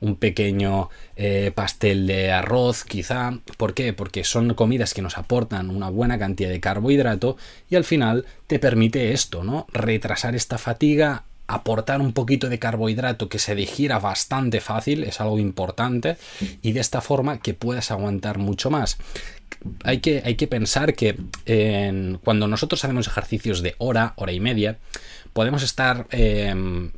un 0.00 0.16
pequeño 0.16 0.90
eh, 1.16 1.52
pastel 1.54 2.06
de 2.06 2.32
arroz, 2.32 2.84
quizá. 2.84 3.38
¿Por 3.56 3.74
qué? 3.74 3.92
Porque 3.92 4.24
son 4.24 4.54
comidas 4.54 4.94
que 4.94 5.02
nos 5.02 5.16
aportan 5.16 5.70
una 5.70 5.90
buena 5.90 6.18
cantidad 6.18 6.50
de 6.50 6.60
carbohidrato 6.60 7.36
y 7.70 7.76
al 7.76 7.84
final 7.84 8.26
te 8.46 8.58
permite 8.58 9.12
esto, 9.12 9.44
¿no? 9.44 9.66
Retrasar 9.72 10.34
esta 10.34 10.58
fatiga, 10.58 11.24
aportar 11.48 12.00
un 12.00 12.12
poquito 12.12 12.48
de 12.48 12.58
carbohidrato 12.58 13.28
que 13.28 13.38
se 13.38 13.54
digiera 13.54 13.98
bastante 13.98 14.60
fácil, 14.60 15.02
es 15.02 15.20
algo 15.20 15.38
importante, 15.38 16.18
y 16.62 16.72
de 16.72 16.80
esta 16.80 17.00
forma 17.00 17.40
que 17.40 17.54
puedas 17.54 17.90
aguantar 17.90 18.38
mucho 18.38 18.70
más. 18.70 18.98
Hay 19.82 19.98
que, 19.98 20.22
hay 20.24 20.36
que 20.36 20.46
pensar 20.46 20.94
que 20.94 21.16
cuando 22.22 22.46
nosotros 22.46 22.84
hacemos 22.84 23.08
ejercicios 23.08 23.62
de 23.62 23.74
hora, 23.78 24.12
hora 24.16 24.32
y 24.32 24.40
media, 24.40 24.78
podemos 25.32 25.62
estar 25.62 26.06
em, 26.10 26.92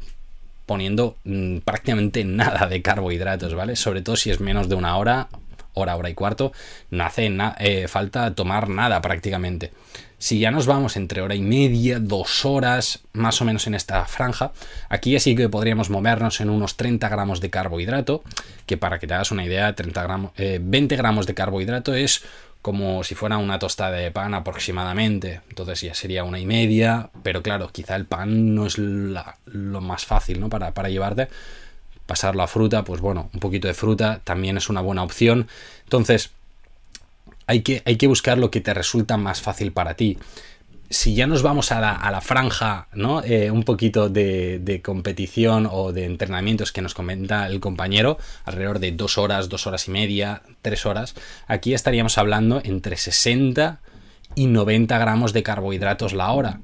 poniendo 0.66 1.16
mm, 1.24 1.58
prácticamente 1.58 2.24
nada 2.24 2.66
de 2.66 2.82
carbohidratos, 2.82 3.54
¿vale? 3.54 3.76
Sobre 3.76 4.02
todo 4.02 4.16
si 4.16 4.30
es 4.30 4.40
menos 4.40 4.68
de 4.68 4.74
una 4.74 4.96
hora, 4.96 5.28
hora, 5.74 5.96
hora 5.96 6.10
y 6.10 6.14
cuarto, 6.14 6.52
no 6.90 7.04
hace 7.04 7.32
eh, 7.60 7.86
falta 7.86 8.34
tomar 8.34 8.68
nada 8.68 9.00
prácticamente. 9.00 9.72
Si 10.20 10.38
ya 10.38 10.50
nos 10.50 10.66
vamos 10.66 10.98
entre 10.98 11.22
hora 11.22 11.34
y 11.34 11.40
media, 11.40 11.98
dos 11.98 12.44
horas, 12.44 13.00
más 13.14 13.40
o 13.40 13.46
menos 13.46 13.66
en 13.66 13.74
esta 13.74 14.04
franja, 14.04 14.52
aquí 14.90 15.18
sí 15.18 15.34
que 15.34 15.48
podríamos 15.48 15.88
movernos 15.88 16.42
en 16.42 16.50
unos 16.50 16.76
30 16.76 17.08
gramos 17.08 17.40
de 17.40 17.48
carbohidrato, 17.48 18.22
que 18.66 18.76
para 18.76 18.98
que 18.98 19.06
te 19.06 19.14
hagas 19.14 19.30
una 19.30 19.46
idea, 19.46 19.74
30 19.74 20.02
gramos, 20.02 20.32
20 20.36 20.94
eh, 20.94 20.98
gramos 20.98 21.26
de 21.26 21.32
carbohidrato 21.32 21.94
es 21.94 22.22
como 22.60 23.02
si 23.02 23.14
fuera 23.14 23.38
una 23.38 23.58
tostada 23.58 23.92
de 23.92 24.10
pan 24.10 24.34
aproximadamente. 24.34 25.40
Entonces 25.48 25.80
ya 25.80 25.94
sería 25.94 26.22
una 26.22 26.38
y 26.38 26.44
media, 26.44 27.08
pero 27.22 27.42
claro, 27.42 27.70
quizá 27.72 27.96
el 27.96 28.04
pan 28.04 28.54
no 28.54 28.66
es 28.66 28.76
lo 28.76 29.80
más 29.80 30.04
fácil 30.04 30.38
¿no? 30.38 30.50
para, 30.50 30.74
para 30.74 30.90
llevarte. 30.90 31.28
Pasarlo 32.04 32.42
a 32.42 32.46
fruta, 32.46 32.84
pues 32.84 33.00
bueno, 33.00 33.30
un 33.32 33.40
poquito 33.40 33.68
de 33.68 33.74
fruta 33.74 34.20
también 34.22 34.58
es 34.58 34.68
una 34.68 34.82
buena 34.82 35.02
opción. 35.02 35.48
Entonces, 35.84 36.32
hay 37.50 37.62
que, 37.62 37.82
hay 37.84 37.96
que 37.96 38.06
buscar 38.06 38.38
lo 38.38 38.48
que 38.52 38.60
te 38.60 38.72
resulta 38.72 39.16
más 39.16 39.40
fácil 39.40 39.72
para 39.72 39.94
ti 39.94 40.18
si 40.88 41.14
ya 41.14 41.28
nos 41.28 41.42
vamos 41.42 41.70
a 41.70 41.80
la, 41.80 42.20
franja, 42.20 42.88
¿no? 42.94 43.22
Eh, 43.22 43.52
un 43.52 43.62
poquito 43.62 44.08
de, 44.08 44.80
competición 44.84 45.68
o 45.70 45.92
de 45.92 46.04
entrenamientos 46.04 46.72
que 46.72 46.82
nos 46.82 46.94
comenta 46.94 47.46
el 47.46 47.60
compañero, 47.60 48.18
alrededor 48.44 48.80
de 48.80 48.90
dos 48.90 49.16
horas, 49.16 49.48
dos 49.48 49.68
horas 49.68 49.86
y 49.86 49.92
media, 49.92 50.42
tres 50.62 50.86
horas, 50.86 51.14
aquí 51.46 51.74
estaríamos 51.74 52.18
hablando 52.18 52.60
entre 52.64 52.96
60 52.96 53.80
y 54.34 54.46
90 54.46 54.98
gramos 54.98 55.32
de 55.32 55.44
carbohidratos 55.44 56.12
la 56.12 56.32
hora. 56.32 56.60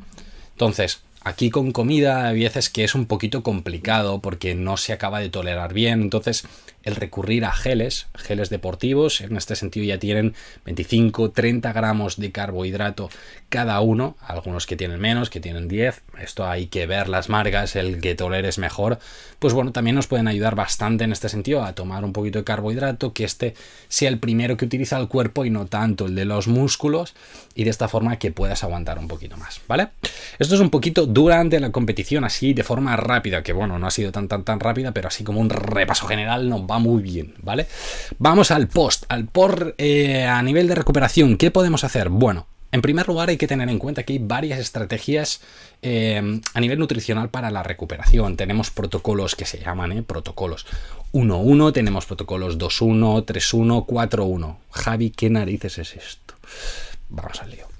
Entonces, 0.54 1.02
aquí 1.22 1.50
con 1.50 1.70
comida 1.70 2.26
hay 2.26 2.42
veces 2.42 2.68
que 2.68 2.82
es 2.82 2.96
un 2.96 3.06
poquito 3.06 3.44
complicado 3.44 4.20
porque 4.20 4.56
no 4.56 4.76
se 4.76 4.92
acaba 4.92 5.20
de 5.20 5.30
tolerar 5.30 5.72
bien, 5.72 6.02
entonces 6.02 6.48
el 6.86 6.94
recurrir 6.96 7.44
a 7.44 7.52
geles, 7.52 8.06
geles 8.14 8.48
deportivos, 8.48 9.20
en 9.20 9.36
este 9.36 9.56
sentido 9.56 9.84
ya 9.84 9.98
tienen 9.98 10.34
25, 10.64 11.32
30 11.32 11.72
gramos 11.72 12.16
de 12.16 12.30
carbohidrato 12.30 13.10
cada 13.48 13.80
uno, 13.80 14.16
algunos 14.20 14.66
que 14.66 14.76
tienen 14.76 15.00
menos, 15.00 15.28
que 15.28 15.40
tienen 15.40 15.66
10, 15.66 16.02
esto 16.20 16.48
hay 16.48 16.66
que 16.66 16.86
ver 16.86 17.08
las 17.08 17.28
marcas, 17.28 17.74
el 17.74 18.00
que 18.00 18.14
toleres 18.14 18.58
mejor, 18.58 19.00
pues 19.40 19.52
bueno, 19.52 19.72
también 19.72 19.96
nos 19.96 20.06
pueden 20.06 20.28
ayudar 20.28 20.54
bastante 20.54 21.04
en 21.04 21.12
este 21.12 21.28
sentido 21.28 21.64
a 21.64 21.74
tomar 21.74 22.04
un 22.04 22.12
poquito 22.12 22.38
de 22.38 22.44
carbohidrato, 22.44 23.12
que 23.12 23.24
este 23.24 23.54
sea 23.88 24.08
el 24.08 24.20
primero 24.20 24.56
que 24.56 24.64
utiliza 24.64 24.96
el 24.96 25.08
cuerpo 25.08 25.44
y 25.44 25.50
no 25.50 25.66
tanto 25.66 26.06
el 26.06 26.14
de 26.14 26.24
los 26.24 26.46
músculos, 26.46 27.14
y 27.56 27.64
de 27.64 27.70
esta 27.70 27.88
forma 27.88 28.18
que 28.18 28.30
puedas 28.30 28.62
aguantar 28.62 29.00
un 29.00 29.08
poquito 29.08 29.36
más, 29.36 29.60
¿vale? 29.66 29.88
Esto 30.38 30.54
es 30.54 30.60
un 30.60 30.70
poquito 30.70 31.06
durante 31.06 31.58
la 31.58 31.72
competición, 31.72 32.22
así 32.22 32.54
de 32.54 32.62
forma 32.62 32.94
rápida, 32.96 33.42
que 33.42 33.52
bueno, 33.52 33.78
no 33.80 33.88
ha 33.88 33.90
sido 33.90 34.12
tan 34.12 34.28
tan 34.28 34.44
tan 34.44 34.60
rápida, 34.60 34.92
pero 34.92 35.08
así 35.08 35.24
como 35.24 35.40
un 35.40 35.50
repaso 35.50 36.06
general 36.06 36.48
nos 36.48 36.64
muy 36.78 37.02
bien, 37.02 37.34
¿vale? 37.42 37.66
Vamos 38.18 38.50
al 38.50 38.68
post, 38.68 39.04
al 39.08 39.26
por 39.26 39.74
eh, 39.78 40.24
a 40.24 40.42
nivel 40.42 40.68
de 40.68 40.74
recuperación, 40.74 41.36
¿qué 41.36 41.50
podemos 41.50 41.84
hacer? 41.84 42.08
Bueno, 42.08 42.46
en 42.72 42.82
primer 42.82 43.06
lugar 43.06 43.28
hay 43.28 43.36
que 43.36 43.46
tener 43.46 43.68
en 43.68 43.78
cuenta 43.78 44.02
que 44.02 44.14
hay 44.14 44.18
varias 44.18 44.58
estrategias 44.58 45.40
eh, 45.82 46.40
a 46.52 46.60
nivel 46.60 46.78
nutricional 46.78 47.30
para 47.30 47.50
la 47.50 47.62
recuperación. 47.62 48.36
Tenemos 48.36 48.70
protocolos 48.70 49.34
que 49.34 49.46
se 49.46 49.58
llaman 49.58 49.92
¿eh? 49.92 50.02
protocolos 50.02 50.66
1-1, 51.12 51.72
tenemos 51.72 52.06
protocolos 52.06 52.58
2-1, 52.58 53.24
3-1, 53.24 53.86
4-1. 53.86 54.56
Javi, 54.70 55.10
¿qué 55.10 55.30
narices 55.30 55.78
es 55.78 55.96
esto? 55.96 56.34
Vamos 57.08 57.40
al 57.40 57.50
lío. 57.50 57.75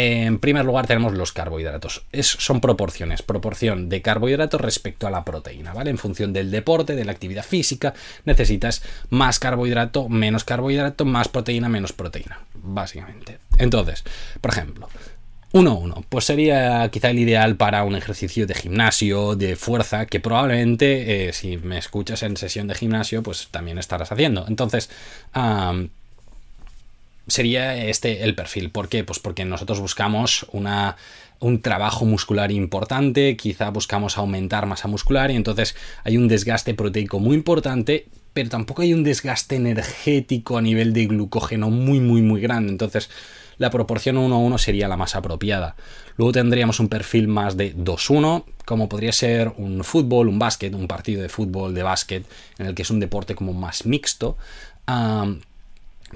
En 0.00 0.38
primer 0.38 0.64
lugar 0.64 0.86
tenemos 0.86 1.14
los 1.14 1.32
carbohidratos. 1.32 2.04
Son 2.20 2.60
proporciones, 2.60 3.22
proporción 3.22 3.88
de 3.88 4.00
carbohidratos 4.00 4.60
respecto 4.60 5.08
a 5.08 5.10
la 5.10 5.24
proteína, 5.24 5.72
¿vale? 5.72 5.90
En 5.90 5.98
función 5.98 6.32
del 6.32 6.52
deporte, 6.52 6.94
de 6.94 7.04
la 7.04 7.10
actividad 7.10 7.44
física, 7.44 7.94
necesitas 8.24 8.84
más 9.10 9.40
carbohidrato, 9.40 10.08
menos 10.08 10.44
carbohidrato, 10.44 11.04
más 11.04 11.26
proteína, 11.26 11.68
menos 11.68 11.92
proteína, 11.92 12.38
básicamente. 12.54 13.38
Entonces, 13.58 14.04
por 14.40 14.52
ejemplo, 14.52 14.88
1-1, 15.52 16.04
pues 16.08 16.26
sería 16.26 16.88
quizá 16.92 17.10
el 17.10 17.18
ideal 17.18 17.56
para 17.56 17.82
un 17.82 17.96
ejercicio 17.96 18.46
de 18.46 18.54
gimnasio, 18.54 19.34
de 19.34 19.56
fuerza, 19.56 20.06
que 20.06 20.20
probablemente 20.20 21.28
eh, 21.28 21.32
si 21.32 21.56
me 21.56 21.76
escuchas 21.76 22.22
en 22.22 22.36
sesión 22.36 22.68
de 22.68 22.76
gimnasio, 22.76 23.24
pues 23.24 23.48
también 23.50 23.78
estarás 23.78 24.12
haciendo. 24.12 24.44
Entonces, 24.46 24.90
sería 27.28 27.76
este 27.76 28.24
el 28.24 28.34
perfil. 28.34 28.70
¿Por 28.70 28.88
qué? 28.88 29.04
Pues 29.04 29.18
porque 29.18 29.44
nosotros 29.44 29.80
buscamos 29.80 30.46
una, 30.52 30.96
un 31.38 31.62
trabajo 31.62 32.04
muscular 32.04 32.50
importante, 32.50 33.36
quizá 33.36 33.70
buscamos 33.70 34.18
aumentar 34.18 34.66
masa 34.66 34.88
muscular 34.88 35.30
y 35.30 35.36
entonces 35.36 35.76
hay 36.04 36.16
un 36.16 36.28
desgaste 36.28 36.74
proteico 36.74 37.20
muy 37.20 37.36
importante 37.36 38.06
pero 38.38 38.50
tampoco 38.50 38.82
hay 38.82 38.94
un 38.94 39.02
desgaste 39.02 39.56
energético 39.56 40.58
a 40.58 40.62
nivel 40.62 40.92
de 40.92 41.06
glucógeno 41.06 41.70
muy, 41.70 41.98
muy, 41.98 42.22
muy 42.22 42.40
grande. 42.40 42.70
Entonces, 42.70 43.10
la 43.56 43.70
proporción 43.70 44.16
1-1 44.16 44.58
sería 44.58 44.86
la 44.86 44.96
más 44.96 45.16
apropiada. 45.16 45.74
Luego 46.16 46.30
tendríamos 46.30 46.78
un 46.78 46.88
perfil 46.88 47.26
más 47.26 47.56
de 47.56 47.74
2-1, 47.74 48.44
como 48.64 48.88
podría 48.88 49.10
ser 49.10 49.52
un 49.56 49.82
fútbol, 49.82 50.28
un 50.28 50.38
básquet, 50.38 50.72
un 50.72 50.86
partido 50.86 51.20
de 51.20 51.28
fútbol, 51.28 51.74
de 51.74 51.82
básquet, 51.82 52.24
en 52.58 52.66
el 52.66 52.74
que 52.76 52.82
es 52.82 52.90
un 52.90 53.00
deporte 53.00 53.34
como 53.34 53.52
más 53.54 53.86
mixto. 53.86 54.36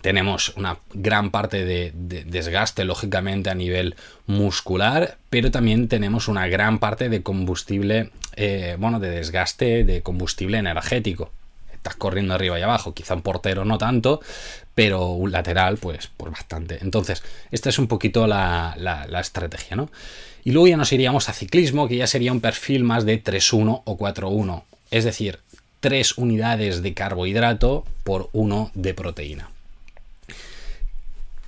Tenemos 0.01 0.55
una 0.57 0.79
gran 0.95 1.31
parte 1.31 1.65
de, 1.65 1.93
desgaste, 1.95 2.85
lógicamente, 2.85 3.51
a 3.51 3.55
nivel 3.55 3.95
muscular, 4.27 5.19
pero 5.31 5.51
también 5.51 5.89
tenemos 5.89 6.29
una 6.29 6.47
gran 6.49 6.79
parte 6.79 7.09
de 7.09 7.23
combustible, 7.23 8.11
eh, 8.37 8.77
bueno, 8.79 9.01
de 9.01 9.11
desgaste 9.11 9.85
de 9.85 10.03
combustible 10.03 10.59
energético 10.59 11.31
estás 11.83 11.97
corriendo 11.97 12.35
arriba 12.35 12.59
y 12.59 12.63
abajo. 12.63 12.95
Quizá 12.95 13.15
un 13.15 13.23
portero 13.23 13.65
no 13.65 13.77
tanto, 13.77 14.21
pero 14.75 15.09
un 15.09 15.33
lateral, 15.33 15.79
pues, 15.79 16.11
pues 16.17 16.33
bastante. 16.33 16.79
Entonces, 16.81 17.23
esta 17.51 17.69
es 17.69 17.79
un 17.79 17.89
poquito 17.89 18.27
la, 18.29 18.77
estrategia, 19.21 19.77
¿no? 19.77 19.91
Y 20.45 20.53
luego 20.53 20.69
ya 20.69 20.77
nos 20.77 20.93
iríamos 20.93 21.29
a 21.29 21.33
ciclismo, 21.33 21.89
que 21.89 21.97
ya 21.97 22.07
sería 22.07 22.33
un 22.33 22.41
perfil 22.41 22.85
más 22.85 23.05
de 23.05 23.23
3-1 23.23 23.83
o 23.85 23.99
4-1. 23.99 24.63
Es 24.91 25.05
decir, 25.05 25.41
3 25.81 26.19
unidades 26.19 26.83
de 26.83 26.95
carbohidrato 26.95 27.85
por 28.05 28.31
1 28.33 28.71
de 28.75 28.95
proteína. 28.95 29.52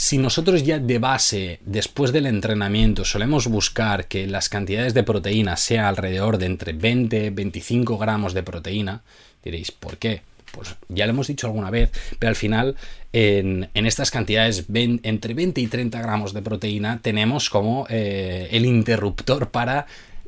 Si 0.05 0.19
nosotros 0.19 0.65
ya 0.65 0.79
de 0.79 0.99
base, 0.99 1.61
después 1.65 2.13
del 2.13 2.27
entrenamiento, 2.27 3.07
solemos 3.07 3.47
buscar 3.47 4.07
que 4.07 4.27
las 4.27 4.51
cantidades 4.51 4.93
de 4.93 5.03
proteína 5.03 5.57
sea 5.57 5.89
alrededor 5.89 6.37
de 6.37 6.45
entre 6.45 6.75
20 6.75 7.25
y 7.25 7.31
25 7.31 7.97
gramos 7.97 8.35
de 8.35 8.43
proteína, 8.43 9.03
Diréis, 9.43 9.73
¿por 9.73 9.97
qué? 9.97 10.21
Pues 10.53 10.77
ya 10.91 11.07
lo 11.07 11.13
hemos 11.15 11.29
dicho 11.29 11.47
alguna 11.47 11.71
vez, 11.71 11.91
pero 12.19 12.29
al 12.29 12.37
final 12.37 12.77
en, 13.15 13.71
estas 13.73 14.11
cantidades 14.11 14.67
entre 14.75 15.33
20 15.33 15.63
y 15.63 15.69
30 15.69 16.03
gramos 16.03 16.35
de 16.35 16.43
proteína 16.43 17.01
tenemos 17.01 17.49
como 17.49 17.87
eh, 17.89 18.49
el 18.51 18.67
interruptor 18.67 19.53
para 19.53 19.87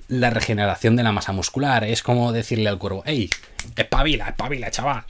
la 0.09 0.30
regeneración 0.30 0.97
de 0.97 1.02
la 1.02 1.12
masa 1.12 1.33
muscular. 1.33 1.85
Es 1.85 2.02
como 2.02 2.33
decirle 2.33 2.71
al 2.71 2.78
cuerpo, 2.78 3.02
hey, 3.04 3.28
espabila, 3.76 4.28
espabila, 4.28 4.71
chaval. 4.71 5.04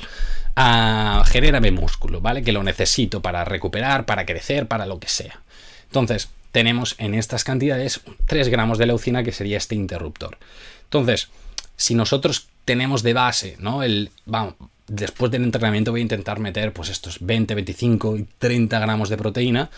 Ah, 0.57 1.23
genérame 1.27 1.71
músculo, 1.71 2.23
¿vale? 2.23 2.43
Que 2.43 2.53
lo 2.53 2.63
necesito 2.63 3.21
para 3.21 3.45
recuperar, 3.45 4.07
para 4.07 4.25
crecer, 4.25 4.67
para 4.67 4.87
lo 4.87 4.99
que 4.99 5.09
sea. 5.09 5.43
Entonces, 5.85 6.31
tenemos 6.51 6.95
en 6.99 7.15
estas 7.15 7.45
cantidades 7.45 8.01
3 8.27 8.49
gramos 8.49 8.79
de 8.79 8.87
leucina 8.87 9.23
que 9.23 9.33
sería 9.33 9.59
este 9.59 9.75
interruptor. 9.75 10.39
Entonces, 10.85 11.29
si 11.77 11.95
nosotros 11.95 12.49
tenemos 12.65 13.03
de 13.03 13.13
base, 13.13 13.57
¿no? 13.61 13.83
El, 13.83 14.11
vamos, 14.25 14.55
después 14.89 15.31
del 15.31 15.45
entrenamiento 15.45 15.91
voy 15.91 16.01
a 16.01 16.03
intentar 16.03 16.41
meter 16.41 16.73
pues 16.73 16.89
estos 16.89 17.19
20, 17.21 17.55
25 17.55 18.17
y 18.17 18.27
30 18.39 18.79
gramos 18.79 19.11
de 19.11 19.19
proteína. 19.19 19.71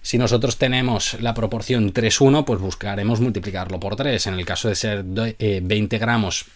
Si 0.00 0.16
nosotros 0.16 0.56
tenemos 0.56 1.20
la 1.20 1.34
proporción 1.34 1.92
3-1, 1.92 2.46
pues 2.46 2.60
buscaremos 2.60 3.20
multiplicarlo 3.20 3.78
por 3.78 3.96
3. 3.96 4.28
En 4.28 4.34
el 4.34 4.46
caso 4.46 4.68
de 4.68 4.74
ser 4.74 5.02
20 5.02 5.36
eh, 5.38 5.98
gramos 5.98 6.46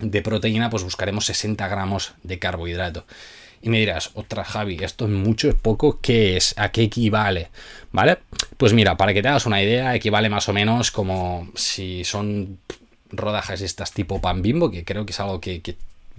de 0.00 0.22
proteína, 0.22 0.70
pues 0.70 0.82
buscaremos 0.82 1.26
60 1.26 1.66
gramos 1.68 2.14
de 2.22 2.38
carbohidrato. 2.38 3.04
Y 3.62 3.68
me 3.68 3.78
dirás, 3.78 4.10
otra 4.14 4.44
Javi, 4.44 4.78
esto 4.82 5.04
es 5.04 5.12
mucho, 5.12 5.48
es 5.48 5.54
poco, 5.54 6.00
¿qué 6.00 6.36
es? 6.36 6.54
¿A 6.58 6.72
qué 6.72 6.82
equivale? 6.82 7.50
¿Vale? 7.92 8.18
Pues 8.56 8.72
mira, 8.72 8.96
para 8.96 9.14
que 9.14 9.22
te 9.22 9.28
hagas 9.28 9.46
una 9.46 9.62
idea, 9.62 9.94
equivale 9.94 10.28
más 10.28 10.48
o 10.48 10.52
menos 10.52 10.90
como 10.90 11.48
si 11.54 12.04
son 12.04 12.58
rodajas 13.10 13.60
estas 13.60 13.92
tipo 13.92 14.20
pan 14.20 14.42
bimbo, 14.42 14.70
que 14.70 14.84
creo 14.84 15.06
que 15.06 15.12
es 15.12 15.20
algo 15.20 15.40
que, 15.40 15.76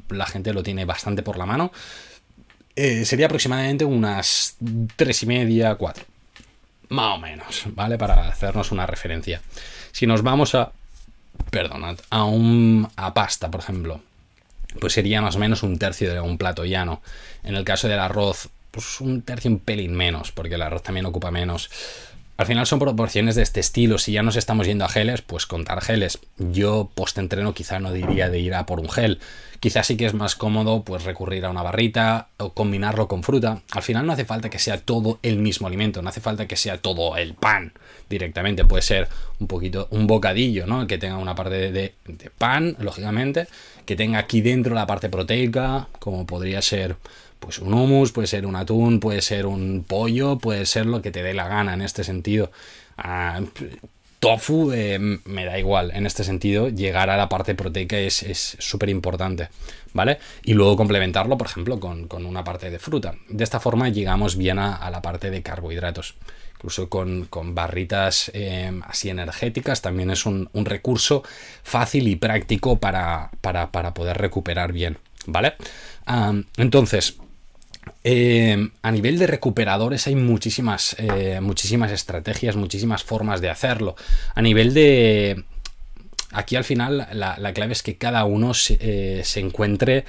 la 0.09 0.25
gente 0.25 0.53
lo 0.53 0.63
tiene 0.63 0.85
bastante 0.85 1.21
por 1.21 1.37
la 1.37 1.45
mano, 1.45 1.73
eh, 2.75 3.03
sería 3.03 3.25
aproximadamente 3.25 3.83
unas 3.83 4.55
tres 4.95 5.23
y 5.23 5.25
media, 5.25 5.75
cuatro. 5.75 6.05
Más 6.89 7.15
o 7.15 7.19
menos, 7.19 7.63
¿vale? 7.67 7.97
Para 7.97 8.29
hacernos 8.29 8.71
una 8.71 8.85
referencia. 8.85 9.41
Si 9.91 10.07
nos 10.07 10.21
vamos 10.21 10.55
a, 10.55 10.71
perdonad, 11.49 11.97
a 12.09 12.23
un, 12.25 12.87
a 12.95 13.13
pasta, 13.13 13.51
por 13.51 13.61
ejemplo, 13.61 14.01
pues 14.79 14.93
sería 14.93 15.21
más 15.21 15.35
o 15.35 15.39
menos 15.39 15.63
un 15.63 15.77
tercio 15.77 16.13
de 16.13 16.19
un 16.19 16.37
plato 16.37 16.65
llano. 16.65 17.01
En 17.43 17.55
el 17.55 17.63
caso 17.63 17.87
del 17.87 17.99
arroz, 17.99 18.49
pues 18.71 19.01
un 19.01 19.21
tercio 19.21 19.51
un 19.51 19.59
pelín 19.59 19.93
menos, 19.93 20.31
porque 20.31 20.55
el 20.55 20.61
arroz 20.61 20.83
también 20.83 21.05
ocupa 21.05 21.31
menos. 21.31 21.69
Al 22.35 22.47
final 22.47 22.65
son 22.65 22.79
proporciones 22.79 23.35
de 23.35 23.43
este 23.43 23.59
estilo. 23.59 23.99
Si 23.99 24.11
ya 24.11 24.23
nos 24.23 24.35
estamos 24.35 24.65
yendo 24.65 24.85
a 24.85 24.89
geles, 24.89 25.21
pues 25.21 25.45
contar 25.45 25.81
geles. 25.81 26.17
Yo 26.39 26.89
post-entreno 26.95 27.53
quizá 27.53 27.79
no 27.79 27.93
diría 27.93 28.29
de 28.29 28.39
ir 28.39 28.55
a 28.55 28.65
por 28.65 28.79
un 28.79 28.89
gel. 28.89 29.19
Quizás 29.59 29.87
sí 29.87 29.97
que 29.97 30.07
es 30.07 30.15
más 30.15 30.35
cómodo 30.35 30.83
pues 30.83 31.03
recurrir 31.03 31.45
a 31.45 31.51
una 31.51 31.61
barrita 31.61 32.29
o 32.37 32.53
combinarlo 32.53 33.07
con 33.07 33.23
fruta. 33.23 33.61
Al 33.71 33.83
final 33.83 34.07
no 34.07 34.13
hace 34.13 34.25
falta 34.25 34.49
que 34.49 34.57
sea 34.57 34.79
todo 34.79 35.19
el 35.21 35.37
mismo 35.37 35.67
alimento, 35.67 36.01
no 36.01 36.09
hace 36.09 36.21
falta 36.21 36.47
que 36.47 36.57
sea 36.57 36.79
todo 36.79 37.15
el 37.17 37.35
pan 37.35 37.71
directamente. 38.09 38.65
Puede 38.65 38.81
ser 38.81 39.07
un 39.39 39.47
poquito, 39.47 39.87
un 39.91 40.07
bocadillo, 40.07 40.65
¿no? 40.65 40.87
Que 40.87 40.97
tenga 40.97 41.17
una 41.17 41.35
parte 41.35 41.71
de 41.71 41.93
pan, 42.37 42.75
lógicamente, 42.79 43.47
que 43.85 43.95
tenga 43.95 44.19
aquí 44.19 44.41
dentro 44.41 44.73
la 44.73 44.87
parte 44.87 45.07
proteica, 45.07 45.87
como 45.99 46.25
podría 46.25 46.61
ser 46.61 46.97
pues 47.43 47.59
un 47.59 47.73
hummus, 47.73 48.13
puede 48.13 48.27
ser 48.27 48.45
un 48.45 48.55
atún, 48.55 49.01
puede 49.01 49.21
ser 49.21 49.45
un 49.45 49.83
pollo, 49.85 50.37
puede 50.37 50.65
ser 50.65 50.85
lo 50.85 51.01
que 51.01 51.11
te 51.11 51.23
dé 51.23 51.33
la 51.33 51.49
gana 51.49 51.73
en 51.73 51.81
este 51.81 52.03
sentido. 52.03 52.51
Ah, 52.97 53.41
tofu 54.19 54.71
eh, 54.71 54.97
me 55.25 55.43
da 55.43 55.59
igual 55.59 55.91
en 55.93 56.05
este 56.05 56.23
sentido 56.23 56.69
llegar 56.69 57.09
a 57.09 57.17
la 57.17 57.27
parte 57.27 57.55
proteica 57.55 57.97
es 57.97 58.55
súper 58.57 58.87
importante 58.87 59.49
vale 59.93 60.19
y 60.43 60.53
luego 60.53 60.77
complementarlo 60.77 61.37
por 61.37 61.47
ejemplo 61.47 61.79
con, 61.79 62.07
una 62.25 62.43
parte 62.43 62.69
de 62.69 62.79
fruta. 62.79 63.15
De 63.27 63.43
esta 63.43 63.59
forma 63.59 63.89
llegamos 63.89 64.37
bien 64.37 64.59
a, 64.59 64.89
la 64.89 65.01
parte 65.01 65.29
de 65.29 65.41
carbohidratos. 65.41 66.15
Incluso 66.55 66.87
con, 66.87 67.27
barritas 67.53 68.31
eh, 68.33 68.71
así 68.87 69.09
energéticas 69.09 69.81
también 69.81 70.09
es 70.11 70.25
un, 70.25 70.49
recurso 70.53 71.23
fácil 71.61 72.07
y 72.07 72.15
práctico 72.15 72.79
para, 72.79 73.31
para, 73.41 73.93
poder 73.93 74.17
recuperar 74.17 74.71
bien 74.71 74.97
vale 75.25 75.55
ah, 76.05 76.33
entonces 76.55 77.17
eh, 78.03 78.69
a 78.81 78.91
nivel 78.91 79.17
de 79.17 79.27
recuperadores 79.27 80.07
hay 80.07 80.15
muchísimas, 80.15 80.95
eh, 80.99 81.39
muchísimas 81.41 81.91
estrategias, 81.91 82.55
muchísimas 82.55 83.03
formas 83.03 83.41
de 83.41 83.49
hacerlo. 83.49 83.95
A 84.35 84.41
nivel 84.41 84.73
de... 84.73 85.45
Aquí 86.31 86.55
al 86.55 86.63
final 86.63 87.07
la, 87.11 87.53
clave 87.53 87.73
es 87.73 87.83
que 87.83 87.97
cada 87.97 88.25
uno 88.25 88.53
eh, 88.69 89.21
se, 89.23 89.39
encuentre 89.39 90.03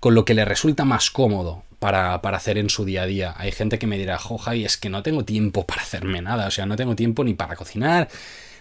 con 0.00 0.14
lo 0.14 0.26
que 0.26 0.34
le 0.34 0.44
resulta 0.44 0.84
más 0.84 1.10
cómodo 1.10 1.64
para, 1.78 2.20
para, 2.20 2.36
hacer 2.36 2.58
en 2.58 2.68
su 2.68 2.84
día 2.84 3.02
a 3.02 3.06
día. 3.06 3.34
Hay 3.38 3.52
gente 3.52 3.78
que 3.78 3.86
me 3.86 3.96
dirá, 3.96 4.18
joja, 4.18 4.54
y 4.54 4.66
es 4.66 4.76
que 4.76 4.90
no 4.90 5.02
tengo 5.02 5.24
tiempo 5.24 5.66
para 5.66 5.80
hacerme 5.80 6.20
nada, 6.20 6.46
o 6.46 6.50
sea, 6.50 6.66
no 6.66 6.76
tengo 6.76 6.94
tiempo 6.94 7.24
ni 7.24 7.32
para 7.32 7.56
cocinar, 7.56 8.08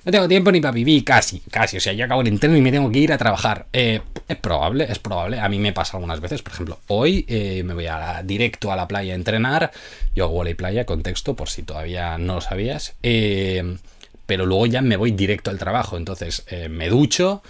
no 0.03 0.11
tengo 0.11 0.27
tiempo 0.27 0.51
ni 0.51 0.61
para 0.61 0.71
vivir, 0.71 1.03
casi, 1.03 1.41
casi. 1.51 1.77
O 1.77 1.79
sea, 1.79 1.93
yo 1.93 2.05
acabo 2.05 2.21
el 2.21 2.27
entreno 2.27 2.57
y 2.57 2.61
me 2.61 2.71
tengo 2.71 2.91
que 2.91 2.99
ir 2.99 3.13
a 3.13 3.17
trabajar. 3.17 3.67
Eh, 3.71 4.01
es 4.27 4.37
probable, 4.37 4.87
es 4.89 4.97
probable. 4.97 5.39
A 5.39 5.47
mí 5.47 5.59
me 5.59 5.73
pasa 5.73 5.97
algunas 5.97 6.19
veces. 6.19 6.41
Por 6.41 6.53
ejemplo, 6.53 6.79
hoy 6.87 7.25
eh, 7.27 7.61
me 7.63 7.75
voy 7.75 7.85
a, 7.85 8.23
directo 8.23 8.71
a 8.71 8.75
la 8.75 8.87
playa 8.87 9.13
a 9.13 9.15
entrenar. 9.15 9.71
Yo 10.15 10.25
hago 10.25 10.47
y 10.47 10.55
playa, 10.55 10.85
contexto, 10.85 11.35
por 11.35 11.49
si 11.49 11.61
todavía 11.61 12.17
no 12.17 12.35
lo 12.35 12.41
sabías. 12.41 12.95
Eh, 13.03 13.77
pero 14.25 14.45
luego 14.45 14.65
ya 14.65 14.81
me 14.81 14.97
voy 14.97 15.11
directo 15.11 15.51
al 15.51 15.59
trabajo. 15.59 15.97
Entonces 15.97 16.45
me 16.69 16.89
ducho 16.89 17.43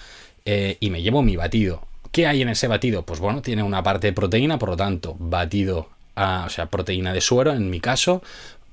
y 0.46 0.90
me 0.90 1.02
llevo 1.02 1.22
mi 1.22 1.36
batido. 1.36 1.86
¿Qué 2.12 2.28
hay 2.28 2.42
en 2.42 2.50
ese 2.50 2.68
batido? 2.68 3.04
Pues 3.04 3.20
bueno, 3.20 3.42
tiene 3.42 3.64
una 3.64 3.84
parte 3.84 4.08
de 4.08 4.14
proteína, 4.14 4.60
por 4.60 4.70
lo 4.70 4.78
tanto, 4.78 5.16
batido, 5.20 5.90
o 6.16 6.50
sea, 6.50 6.66
proteína 6.66 7.14
de 7.14 7.22
suero 7.22 7.54
en 7.54 7.70
mi 7.70 7.80
caso, 7.80 8.22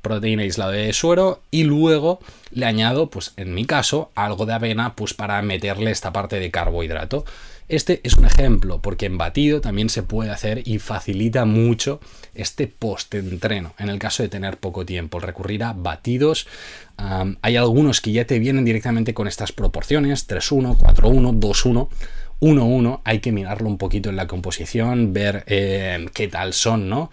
proteína 0.02 0.42
aislada 0.42 0.72
de 0.72 0.92
suero 0.92 1.42
y 1.50 1.64
luego 1.64 2.20
le 2.50 2.66
añado, 2.66 3.10
pues 3.10 3.32
en 3.36 3.54
mi 3.54 3.64
caso, 3.64 4.10
algo 4.14 4.46
de 4.46 4.54
avena 4.54 4.94
pues 4.94 5.14
para 5.14 5.40
meterle 5.42 5.90
esta 5.90 6.12
parte 6.12 6.38
de 6.40 6.50
carbohidrato. 6.50 7.24
Este 7.68 8.00
es 8.02 8.14
un 8.14 8.24
ejemplo, 8.24 8.80
porque 8.80 9.04
en 9.04 9.18
batido 9.18 9.60
también 9.60 9.90
se 9.90 10.02
puede 10.02 10.30
hacer 10.30 10.66
y 10.66 10.78
facilita 10.78 11.44
mucho 11.44 12.00
este 12.34 12.66
post-entreno, 12.66 13.74
en 13.78 13.90
el 13.90 13.98
caso 13.98 14.22
de 14.22 14.30
tener 14.30 14.56
poco 14.56 14.86
tiempo. 14.86 15.20
Recurrir 15.20 15.64
a 15.64 15.74
batidos, 15.74 16.46
hay 16.96 17.56
algunos 17.56 18.00
que 18.00 18.12
ya 18.12 18.26
te 18.26 18.38
vienen 18.38 18.64
directamente 18.64 19.12
con 19.12 19.28
estas 19.28 19.52
proporciones, 19.52 20.26
3-1, 20.26 20.78
4-1, 20.78 21.38
2-1. 21.38 21.88
1-1, 22.40 23.00
hay 23.04 23.18
que 23.18 23.32
mirarlo 23.32 23.68
un 23.68 23.78
poquito 23.78 24.10
en 24.10 24.16
la 24.16 24.28
composición, 24.28 25.12
ver 25.12 25.42
eh, 25.48 26.06
qué 26.14 26.28
tal 26.28 26.52
son, 26.52 26.88
¿no? 26.88 27.10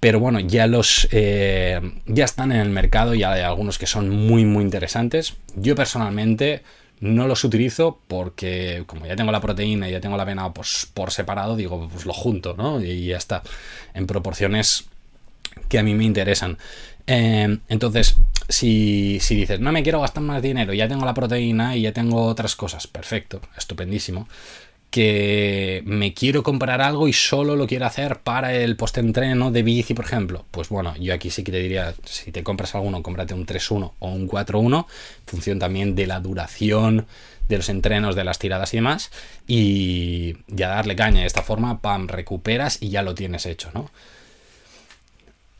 Pero 0.00 0.20
bueno, 0.20 0.40
ya 0.40 0.66
los 0.66 1.08
eh, 1.10 1.80
ya 2.06 2.24
están 2.24 2.52
en 2.52 2.60
el 2.60 2.70
mercado 2.70 3.14
y 3.14 3.22
hay 3.22 3.42
algunos 3.42 3.78
que 3.78 3.86
son 3.86 4.08
muy 4.10 4.44
muy 4.44 4.62
interesantes. 4.62 5.34
Yo 5.56 5.74
personalmente 5.74 6.62
no 7.00 7.28
los 7.28 7.44
utilizo 7.44 8.00
porque 8.08 8.84
como 8.86 9.06
ya 9.06 9.16
tengo 9.16 9.32
la 9.32 9.40
proteína 9.40 9.88
y 9.88 9.92
ya 9.92 10.00
tengo 10.00 10.16
la 10.16 10.22
avena 10.24 10.52
pues, 10.52 10.88
por 10.92 11.10
separado, 11.10 11.56
digo, 11.56 11.88
pues 11.92 12.06
lo 12.06 12.12
junto, 12.12 12.54
¿no? 12.54 12.80
Y 12.82 13.06
ya 13.06 13.16
está, 13.16 13.42
en 13.94 14.06
proporciones 14.06 14.86
que 15.68 15.78
a 15.78 15.82
mí 15.82 15.94
me 15.94 16.04
interesan. 16.04 16.58
Eh, 17.06 17.58
entonces, 17.68 18.16
si, 18.48 19.18
si 19.20 19.34
dices, 19.34 19.60
no 19.60 19.72
me 19.72 19.82
quiero 19.82 20.00
gastar 20.00 20.22
más 20.22 20.42
dinero, 20.42 20.74
ya 20.74 20.88
tengo 20.88 21.06
la 21.06 21.14
proteína 21.14 21.76
y 21.76 21.82
ya 21.82 21.92
tengo 21.92 22.24
otras 22.26 22.54
cosas, 22.56 22.86
perfecto, 22.86 23.40
estupendísimo. 23.56 24.28
Que 24.90 25.82
me 25.84 26.14
quiero 26.14 26.42
comprar 26.42 26.80
algo 26.80 27.08
y 27.08 27.12
solo 27.12 27.56
lo 27.56 27.66
quiero 27.66 27.86
hacer 27.86 28.20
para 28.20 28.54
el 28.54 28.76
postentreno 28.76 29.50
de 29.50 29.62
bici, 29.62 29.94
por 29.94 30.06
ejemplo. 30.06 30.46
Pues 30.50 30.70
bueno, 30.70 30.94
yo 30.96 31.12
aquí 31.14 31.30
sí 31.30 31.44
que 31.44 31.52
te 31.52 31.58
diría, 31.58 31.94
si 32.04 32.32
te 32.32 32.42
compras 32.42 32.74
alguno, 32.74 33.02
cómprate 33.02 33.34
un 33.34 33.46
3.1 33.46 33.92
o 33.98 34.08
un 34.08 34.28
4.1, 34.28 34.86
función 35.26 35.58
también 35.58 35.94
de 35.94 36.06
la 36.06 36.20
duración 36.20 37.06
de 37.48 37.56
los 37.56 37.68
entrenos, 37.68 38.14
de 38.14 38.24
las 38.24 38.38
tiradas 38.38 38.74
y 38.74 38.76
demás, 38.76 39.10
y 39.46 40.36
ya 40.48 40.68
darle 40.68 40.96
caña 40.96 41.22
de 41.22 41.26
esta 41.26 41.42
forma, 41.42 41.80
pam, 41.80 42.06
recuperas 42.06 42.78
y 42.80 42.90
ya 42.90 43.02
lo 43.02 43.14
tienes 43.14 43.46
hecho, 43.46 43.70
¿no? 43.72 43.90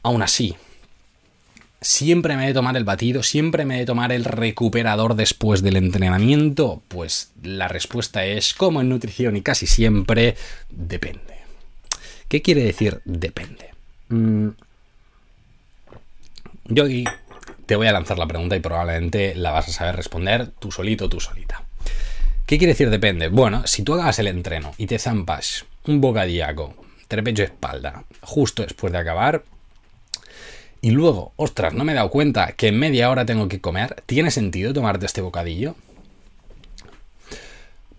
Aún 0.02 0.22
así, 0.22 0.54
siempre 1.80 2.36
me 2.36 2.44
he 2.44 2.48
de 2.48 2.54
tomar 2.54 2.76
el 2.76 2.84
batido, 2.84 3.22
siempre 3.22 3.64
me 3.64 3.76
he 3.76 3.78
de 3.80 3.86
tomar 3.86 4.12
el 4.12 4.24
recuperador 4.24 5.14
después 5.14 5.62
del 5.62 5.76
entrenamiento, 5.76 6.82
pues 6.88 7.32
la 7.42 7.68
respuesta 7.68 8.24
es, 8.24 8.54
como 8.54 8.80
en 8.80 8.88
nutrición 8.88 9.36
y 9.36 9.42
casi 9.42 9.66
siempre, 9.66 10.36
depende. 10.70 11.38
¿Qué 12.28 12.42
quiere 12.42 12.62
decir 12.62 13.00
depende? 13.04 13.70
Mm, 14.08 14.48
yo 16.66 16.84
aquí 16.84 17.04
te 17.66 17.76
voy 17.76 17.86
a 17.86 17.92
lanzar 17.92 18.18
la 18.18 18.26
pregunta 18.26 18.56
y 18.56 18.60
probablemente 18.60 19.34
la 19.34 19.52
vas 19.52 19.68
a 19.68 19.72
saber 19.72 19.96
responder 19.96 20.48
tú 20.58 20.70
solito, 20.70 21.08
tú 21.08 21.20
solita. 21.20 21.64
¿Qué 22.46 22.58
quiere 22.58 22.72
decir 22.72 22.90
depende? 22.90 23.28
Bueno, 23.28 23.66
si 23.66 23.82
tú 23.82 23.94
hagas 23.94 24.18
el 24.18 24.26
entreno 24.26 24.72
y 24.78 24.86
te 24.86 24.98
zampas 24.98 25.66
un 25.84 26.00
bocadillo, 26.00 26.74
trepecho 27.06 27.42
espalda, 27.42 28.04
justo 28.22 28.62
después 28.62 28.92
de 28.92 28.98
acabar, 28.98 29.44
y 30.80 30.90
luego, 30.90 31.32
ostras, 31.36 31.74
no 31.74 31.84
me 31.84 31.92
he 31.92 31.94
dado 31.94 32.10
cuenta 32.10 32.52
que 32.52 32.68
en 32.68 32.78
media 32.78 33.10
hora 33.10 33.26
tengo 33.26 33.48
que 33.48 33.60
comer, 33.60 34.02
¿tiene 34.06 34.30
sentido 34.30 34.72
tomarte 34.72 35.06
este 35.06 35.20
bocadillo? 35.20 35.74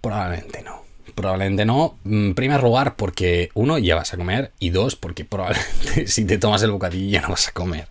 Probablemente 0.02 0.62
no. 0.62 0.84
Probablemente 1.14 1.66
no. 1.66 1.98
En 2.06 2.30
mm, 2.30 2.34
primer 2.36 2.64
lugar, 2.64 2.96
porque 2.96 3.50
uno, 3.54 3.78
ya 3.78 3.96
vas 3.96 4.14
a 4.14 4.18
comer, 4.18 4.54
y 4.60 4.70
dos, 4.70 4.96
porque 4.96 5.26
probablemente 5.26 6.08
si 6.08 6.24
te 6.26 6.38
tomas 6.38 6.64
el 6.64 6.72
bocadillo 6.72 7.10
ya 7.10 7.22
no 7.22 7.30
vas 7.30 7.50
a 7.50 7.52
comer, 7.52 7.88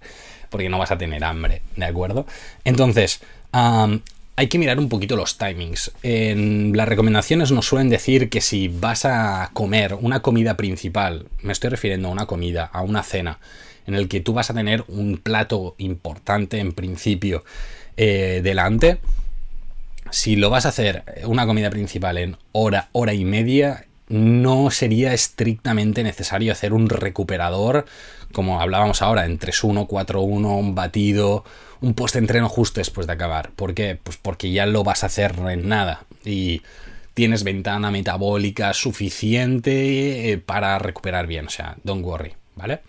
porque 0.49 0.71
no 0.71 0.79
vas 0.79 0.91
a 0.91 0.99
tener 0.99 1.23
hambre, 1.25 1.61
¿de 1.77 1.85
acuerdo? 1.85 2.27
Entonces, 2.65 3.21
hay 3.53 4.47
que 4.49 4.59
mirar 4.59 4.79
un 4.79 4.89
poquito 4.89 5.17
los 5.17 5.37
timings. 5.37 5.93
En 6.03 6.73
las 6.75 6.89
recomendaciones 6.89 7.51
nos 7.51 7.67
suelen 7.67 7.91
decir 7.91 8.31
que 8.31 8.41
si 8.41 8.69
vas 8.69 9.05
a 9.05 9.51
comer 9.53 9.95
una 10.01 10.23
comida 10.23 10.57
principal, 10.57 11.27
me 11.43 11.53
estoy 11.53 11.69
refiriendo 11.71 12.09
a 12.09 12.13
una 12.13 12.27
comida, 12.27 12.65
a 12.73 12.81
una 12.81 13.03
cena, 13.03 13.41
en 13.89 13.95
el 13.95 14.07
que 14.07 14.21
tú 14.21 14.35
vas 14.35 14.51
a 14.51 14.55
tener 14.55 14.85
un 14.87 15.17
plato 15.17 15.75
importante 15.79 16.61
en 16.61 16.73
principio 16.73 17.43
eh, 17.97 18.41
delante, 18.45 18.99
si 20.11 20.37
lo 20.37 20.51
vas 20.51 20.67
a 20.67 20.69
hacer 20.69 21.05
una 21.25 21.47
comida 21.47 21.71
principal 21.71 22.19
en 22.19 22.37
hora, 22.53 22.91
hora 22.93 23.15
y 23.15 23.25
media, 23.25 23.87
no 24.09 24.71
sería 24.71 25.15
estrictamente 25.15 26.03
necesario 26.03 26.53
hacer 26.53 26.73
un 26.73 26.89
recuperador, 26.89 27.87
como 28.33 28.61
hablábamos 28.61 29.03
ahora, 29.03 29.25
en 29.25 29.39
3-1, 29.39 29.89
4-1, 29.89 30.59
un 30.59 30.75
batido, 30.75 31.45
un 31.81 31.95
post-entreno 31.95 32.49
justo 32.49 32.81
después 32.81 33.07
de 33.07 33.15
acabar. 33.15 33.51
¿Por 33.53 33.75
qué? 33.75 33.99
Pues 34.03 34.19
porque 34.19 34.51
ya 34.51 34.67
lo 34.67 34.85
vas 34.85 35.03
a 35.03 35.07
hacer 35.07 35.35
en 35.49 35.69
nada 35.69 36.05
y 36.25 36.63
tienes 37.15 37.43
ventana 37.43 37.91
metabólica 37.91 38.75
suficiente 38.75 40.31
eh, 40.31 40.39
para 40.39 40.79
recuperar 40.79 41.27
bien. 41.27 41.47
O 41.47 41.51
sea, 41.51 41.77
don't 41.85 42.05
worry, 42.05 42.35
¿vale? 42.55 42.81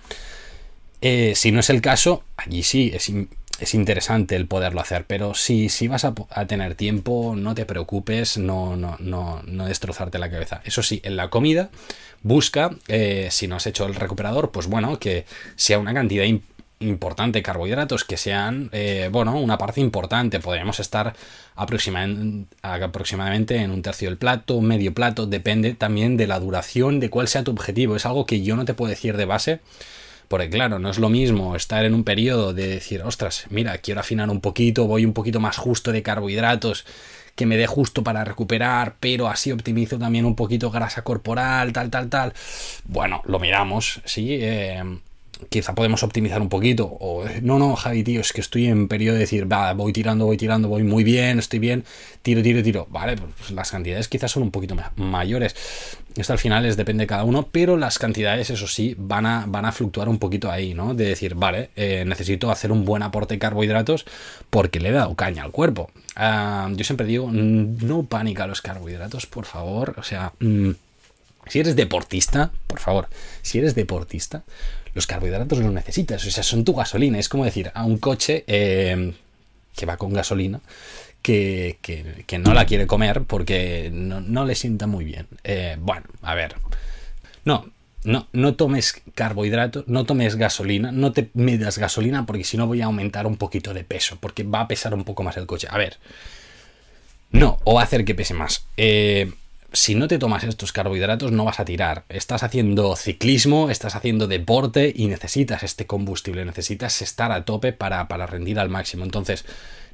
Eh, 1.02 1.34
si 1.36 1.52
no 1.52 1.62
es 1.62 1.70
el 1.70 1.82
caso, 1.82 2.24
allí 2.38 2.64
sí, 2.64 2.92
es, 2.94 3.12
es 3.60 3.74
interesante 3.74 4.36
el 4.36 4.48
poderlo 4.48 4.82
hacer, 4.82 5.06
pero 5.06 5.34
si, 5.34 5.70
si 5.70 5.88
vas 5.88 6.06
a, 6.06 6.14
tener 6.48 6.76
tiempo, 6.76 7.36
no 7.36 7.56
te 7.56 7.66
preocupes, 7.66 8.38
no, 8.38 8.76
no, 8.76 8.98
no, 9.00 9.42
no, 9.46 9.66
destrozarte 9.66 10.20
la 10.20 10.30
cabeza. 10.30 10.62
Eso 10.66 10.84
sí, 10.84 11.02
en 11.04 11.16
la 11.16 11.30
comida, 11.30 11.70
busca, 12.22 12.72
eh, 12.88 13.30
si 13.32 13.48
no 13.48 13.56
has 13.58 13.68
hecho 13.68 13.86
el 13.86 13.96
recuperador, 13.96 14.52
pues 14.52 14.68
bueno, 14.68 15.00
que 15.00 15.26
sea 15.56 15.80
una 15.80 15.94
cantidad 15.94 16.26
importante 16.80 17.40
de 17.40 17.44
carbohidratos, 17.44 18.06
que 18.06 18.16
sean, 18.16 18.70
eh, 18.72 19.10
bueno, 19.12 19.38
una 19.38 19.58
parte 19.58 19.82
importante. 19.82 20.40
Podríamos 20.40 20.80
estar 20.80 21.14
aproximadamente 21.56 23.58
en 23.58 23.72
un 23.72 23.82
tercio 23.82 24.10
del 24.10 24.18
plato, 24.18 24.62
medio 24.62 24.94
plato, 24.94 25.28
depende 25.28 25.74
también 25.74 26.16
de 26.16 26.28
la 26.28 26.40
duración, 26.40 27.02
de 27.02 27.10
cuál 27.10 27.28
sea 27.28 27.44
tu 27.44 27.52
objetivo. 27.52 27.98
Es 27.98 28.06
algo 28.06 28.26
que 28.26 28.42
yo 28.42 28.56
no 28.56 28.64
te 28.64 28.74
puedo 28.74 28.90
decir 28.90 29.18
de 29.18 29.26
base 29.26 29.60
porque 30.30 30.50
claro, 30.50 30.80
no 30.80 30.90
es 30.92 31.00
lo 31.00 31.10
mismo 31.10 31.56
estar 31.56 31.84
en 31.84 31.94
un 31.96 32.04
periodo 32.04 32.54
de 32.54 32.68
decir, 32.68 33.02
ostras, 33.02 33.46
mira, 33.50 33.80
quiero 33.80 34.00
afinar 34.00 34.30
un 34.30 34.40
poquito, 34.40 34.86
voy 34.86 35.04
un 35.04 35.14
poquito 35.14 35.40
más 35.40 35.58
justo 35.58 35.92
de 35.92 36.04
carbohidratos, 36.04 36.86
que 37.36 37.48
me 37.48 37.58
dé 37.58 37.66
justo 37.66 38.04
para 38.04 38.24
recuperar, 38.24 38.96
pero 39.00 39.28
así 39.28 39.52
optimizo 39.52 39.98
también 39.98 40.26
un 40.26 40.36
poquito 40.36 40.70
grasa 40.70 41.02
corporal, 41.02 41.74
tal, 41.74 41.90
tal, 41.90 42.10
tal. 42.10 42.34
Bueno, 42.86 43.24
lo 43.26 43.40
miramos, 43.40 44.02
sí. 44.06 44.38
Eh, 44.40 44.84
quizá 45.50 45.74
podemos 45.74 46.04
optimizar 46.04 46.42
un 46.42 46.50
poquito. 46.50 46.86
O 46.86 47.24
no, 47.42 47.60
no, 47.60 47.76
Javi, 47.76 48.04
tío, 48.04 48.22
es 48.22 48.34
que 48.34 48.42
estoy 48.42 48.68
en 48.68 48.88
periodo 48.88 49.16
de 49.16 49.22
decir, 49.22 49.52
va, 49.52 49.74
voy 49.74 49.94
tirando, 49.94 50.26
voy 50.26 50.38
tirando, 50.38 50.68
voy 50.68 50.84
muy 50.84 51.04
bien, 51.04 51.40
estoy 51.40 51.60
bien, 51.60 51.86
tiro, 52.22 52.42
tiro, 52.44 52.62
tiro. 52.62 52.88
Vale, 52.90 53.16
pues 53.16 53.52
las 53.52 53.72
cantidades 53.72 54.08
quizás 54.08 54.32
son 54.32 54.44
un 54.44 54.52
poquito 54.52 54.76
mayores. 54.98 55.56
Esto 56.16 56.34
al 56.34 56.40
final 56.40 56.66
es 56.66 56.76
depende 56.76 57.04
de 57.04 57.08
cada 57.08 57.24
uno, 57.24 57.48
pero 57.52 57.78
las 57.78 57.98
cantidades, 57.98 58.50
eso 58.50 58.68
sí, 58.68 58.96
van 58.98 59.26
a, 59.26 59.46
van 59.48 59.66
a 59.66 59.72
fluctuar 59.72 60.10
un 60.10 60.20
poquito 60.20 60.52
ahí, 60.52 60.74
¿no? 60.74 60.94
De 60.94 61.06
decir, 61.06 61.36
vale, 61.36 61.70
eh, 61.76 62.04
necesito 62.06 62.52
hacer 62.52 62.72
un 62.72 62.84
buen 62.84 63.04
aporte 63.04 63.36
de 63.36 63.40
carbohidratos 63.40 64.06
porque 64.50 64.80
le 64.80 64.90
he 64.90 64.92
dado 64.92 65.16
caña 65.16 65.44
al 65.44 65.52
cuerpo. 65.52 65.92
Ah, 66.16 66.70
yo 66.74 66.84
siempre 66.84 67.06
digo, 67.08 67.30
no 67.32 68.04
pánica 68.04 68.44
a 68.44 68.48
los 68.48 68.62
carbohidratos, 68.62 69.28
por 69.28 69.46
favor. 69.46 69.96
O 69.98 70.04
sea, 70.04 70.34
mm, 70.40 70.72
si 71.48 71.60
eres 71.60 71.76
deportista, 71.76 72.52
por 72.68 72.80
favor, 72.80 73.08
si 73.42 73.58
eres 73.58 73.74
deportista, 73.76 74.44
los 74.94 75.08
carbohidratos 75.08 75.60
los 75.60 75.74
necesitas, 75.74 76.26
o 76.26 76.32
sea, 76.32 76.44
son 76.44 76.64
tu 76.64 76.74
gasolina. 76.74 77.20
Es 77.20 77.30
como 77.30 77.46
decir 77.46 77.72
a 77.74 77.84
un 77.84 77.98
coche 77.98 78.44
eh, 78.48 79.14
que 79.76 79.86
va 79.86 79.98
con 79.98 80.14
gasolina 80.14 80.60
que, 81.22 82.40
no 82.40 82.54
la 82.54 82.66
quiere 82.66 82.88
comer 82.88 83.24
porque 83.24 83.90
no, 83.92 84.46
le 84.46 84.56
sienta 84.56 84.88
muy 84.88 85.06
bien. 85.06 85.28
Eh, 85.44 85.78
bueno, 85.80 86.06
a 86.22 86.36
ver. 86.36 86.56
No, 87.46 87.66
no, 88.04 88.28
no 88.34 88.56
tomes 88.56 89.02
carbohidratos, 89.16 89.88
no 89.88 90.06
tomes 90.06 90.36
gasolina, 90.36 90.92
no 90.92 91.12
te 91.12 91.30
medas 91.34 91.78
gasolina 91.78 92.26
porque 92.26 92.44
si 92.44 92.58
no 92.58 92.68
voy 92.68 92.82
a 92.82 92.86
aumentar 92.86 93.28
un 93.28 93.38
poquito 93.38 93.74
de 93.74 93.84
peso, 93.84 94.18
porque 94.20 94.44
va 94.44 94.62
a 94.62 94.68
pesar 94.68 94.94
un 94.94 95.04
poco 95.04 95.24
más 95.24 95.38
el 95.38 95.46
coche. 95.46 95.68
A 95.70 95.78
ver. 95.78 95.98
No, 97.32 97.60
o 97.64 97.76
va 97.76 97.82
a 97.82 97.84
hacer 97.84 98.06
que 98.06 98.16
pese 98.16 98.34
más. 98.34 98.66
Eh, 98.76 99.32
si 99.72 99.96
no 99.96 100.08
te 100.08 100.18
tomas 100.18 100.44
estos 100.44 100.72
carbohidratos 100.72 101.32
no 101.32 101.46
vas 101.46 101.60
a 101.60 101.66
tirar. 101.66 102.04
Estás 102.10 102.44
haciendo 102.44 102.96
ciclismo, 102.96 103.70
estás 103.70 103.96
haciendo 103.96 104.28
deporte 104.28 104.92
y 104.96 105.08
necesitas 105.08 105.64
este 105.64 105.86
combustible, 105.86 106.46
necesitas 106.46 107.02
estar 107.02 107.32
a 107.32 107.46
tope 107.46 107.74
para, 107.74 108.06
rendir 108.26 108.60
al 108.60 108.70
máximo. 108.70 109.04
Entonces, 109.04 109.46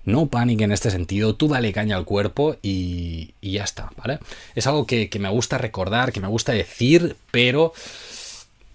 no 0.06 0.28
pánico 0.28 0.64
en 0.64 0.72
este 0.72 0.92
sentido, 0.92 1.36
tú 1.36 1.48
dale 1.48 1.74
caña 1.74 1.98
al 1.98 2.06
cuerpo 2.06 2.56
y, 2.62 3.34
ya 3.42 3.64
está, 3.64 3.92
¿vale? 3.98 4.20
Es 4.56 4.68
algo 4.68 4.86
que, 4.86 5.10
me 5.20 5.30
gusta 5.30 5.58
recordar, 5.58 6.14
que 6.14 6.22
me 6.22 6.28
gusta 6.28 6.54
decir, 6.54 7.18
pero 7.32 7.74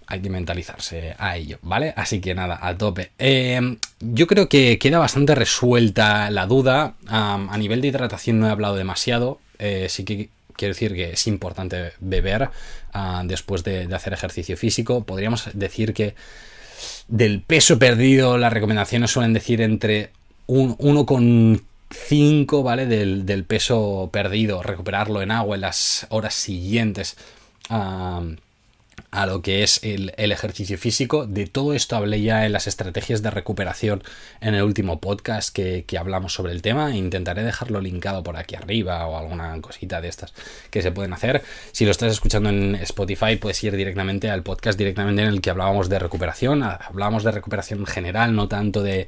hay 0.05 0.19
que 0.19 0.29
mentalizarse 0.29 1.15
a 1.17 1.37
ello, 1.37 1.57
¿vale? 1.61 1.93
Así 1.95 2.19
que 2.19 2.35
nada, 2.35 2.59
a 2.61 2.77
tope. 2.77 3.11
Em, 3.17 3.77
yo 4.01 4.27
creo 4.27 4.49
que 4.49 4.77
queda 4.77 4.99
bastante 4.99 5.35
resuelta 5.35 6.29
la 6.29 6.45
duda. 6.45 6.95
a 7.07 7.57
nivel 7.57 7.81
de 7.81 7.87
hidratación 7.87 8.39
no 8.39 8.47
he 8.47 8.51
hablado 8.51 8.75
demasiado. 8.75 9.39
Eh, 9.57 9.87
sí 9.89 10.03
que 10.03 10.29
Quiero 10.55 10.73
decir 10.73 10.93
que 10.93 11.11
es 11.11 11.27
importante 11.27 11.91
beber 11.99 12.49
ah, 12.93 13.23
después 13.25 13.63
de, 13.63 13.93
hacer 13.93 14.13
ejercicio 14.13 14.57
físico. 14.57 15.03
Podríamos 15.03 15.49
decir 15.53 15.93
que 15.93 16.15
del 17.07 17.41
peso 17.41 17.79
perdido 17.79 18.37
las 18.37 18.53
recomendaciones 18.53 19.11
suelen 19.11 19.33
decir 19.33 19.61
entre 19.61 20.11
1,5 20.47 22.63
¿vale? 22.63 22.85
Del, 22.85 23.25
del, 23.25 23.43
peso 23.43 24.09
perdido, 24.11 24.63
recuperarlo 24.63 25.21
en 25.21 25.31
agua 25.31 25.55
en 25.55 25.61
las 25.61 26.07
horas 26.09 26.33
siguientes. 26.33 27.17
Ah, 27.69 28.23
a 29.11 29.25
lo 29.25 29.41
que 29.41 29.61
es 29.61 29.81
el, 29.83 30.13
ejercicio 30.17 30.77
físico. 30.77 31.27
De 31.27 31.45
todo 31.45 31.73
esto 31.73 31.97
hablé 31.97 32.21
ya 32.21 32.45
en 32.45 32.53
las 32.53 32.67
estrategias 32.67 33.21
de 33.21 33.29
recuperación 33.29 34.03
en 34.39 34.55
el 34.55 34.63
último 34.63 34.99
podcast 35.01 35.53
que, 35.53 35.85
hablamos 35.99 36.33
sobre 36.33 36.53
el 36.53 36.61
tema. 36.61 36.95
Intentaré 36.95 37.43
dejarlo 37.43 37.81
linkado 37.81 38.23
por 38.23 38.37
aquí 38.37 38.55
arriba 38.55 39.05
o 39.05 39.17
alguna 39.17 39.59
cosita 39.61 39.99
de 39.99 40.07
estas 40.07 40.33
que 40.69 40.81
se 40.81 40.91
pueden 40.91 41.11
hacer. 41.11 41.43
Si 41.73 41.83
lo 41.83 41.91
estás 41.91 42.13
escuchando 42.13 42.49
en 42.49 42.75
Spotify, 42.75 43.35
puedes 43.35 43.61
ir 43.63 43.75
directamente 43.75 44.29
al 44.29 44.43
podcast 44.43 44.79
directamente 44.79 45.21
en 45.21 45.27
el 45.27 45.41
que 45.41 45.49
hablábamos 45.49 45.89
de 45.89 45.99
recuperación. 45.99 46.63
Hablábamos 46.63 47.23
de 47.25 47.31
recuperación 47.31 47.79
en 47.79 47.85
general, 47.87 48.33
no 48.33 48.47
tanto 48.47 48.81
de, 48.81 49.07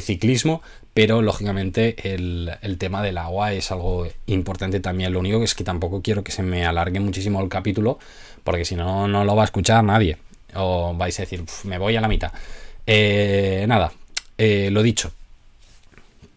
ciclismo, 0.00 0.60
pero 0.92 1.22
lógicamente 1.22 2.14
el, 2.14 2.50
el, 2.60 2.78
tema 2.78 3.02
del 3.02 3.16
agua 3.16 3.52
es 3.52 3.70
algo 3.70 4.08
importante 4.26 4.80
también. 4.80 5.12
Lo 5.12 5.20
único 5.20 5.38
que 5.38 5.44
es 5.44 5.54
que 5.54 5.64
tampoco 5.64 6.02
quiero 6.02 6.24
que 6.24 6.32
se 6.32 6.42
me 6.42 6.66
alargue 6.66 6.98
muchísimo 6.98 7.40
el 7.40 7.48
capítulo 7.48 7.98
porque 8.44 8.64
si 8.64 8.76
no, 8.76 9.08
no 9.08 9.24
lo 9.24 9.34
va 9.34 9.42
a 9.42 9.46
escuchar 9.46 9.82
nadie. 9.82 10.18
O 10.54 10.94
vais 10.94 11.18
a 11.18 11.22
decir, 11.22 11.42
me 11.64 11.78
voy 11.78 11.96
a 11.96 12.00
la 12.00 12.08
mitad. 12.08 12.32
Eh, 12.86 13.64
nada, 13.66 13.92
eh, 14.38 14.68
lo 14.70 14.82
dicho, 14.82 15.12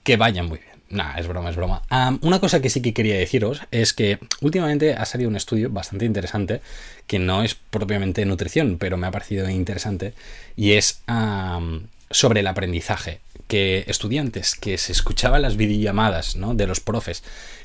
que 0.03 0.17
vayan 0.17 0.47
muy 0.47 0.59
bien. 0.59 0.67
Nah, 0.89 1.17
es 1.17 1.27
broma, 1.27 1.49
es 1.49 1.57
broma. 1.57 1.81
una 2.21 2.39
cosa 2.39 2.61
que 2.61 2.69
sí 2.69 2.81
que 2.81 2.93
quería 2.93 3.17
deciros 3.17 3.61
es 3.71 3.93
que 3.93 4.19
últimamente 4.39 4.93
ha 4.93 5.03
salido 5.03 5.29
un 5.29 5.35
estudio 5.35 5.69
bastante 5.69 6.05
interesante 6.05 6.61
que 7.07 7.19
no 7.19 7.43
es 7.43 7.55
propiamente 7.55 8.25
nutrición, 8.25 8.77
pero 8.77 8.95
me 8.95 9.05
ha 9.05 9.11
parecido 9.11 9.49
interesante 9.49 10.13
y 10.55 10.73
es 10.73 11.01
sobre 12.09 12.39
el 12.39 12.47
aprendizaje. 12.47 13.19
Que 13.47 13.85
estudiantes 13.87 14.55
que 14.55 14.77
se 14.77 14.91
escuchaban 14.91 15.41
las 15.41 15.55
videollamadas 15.55 16.35
¿no? 16.35 16.53
de 16.53 16.67
los 16.67 16.79
profes 16.81 17.23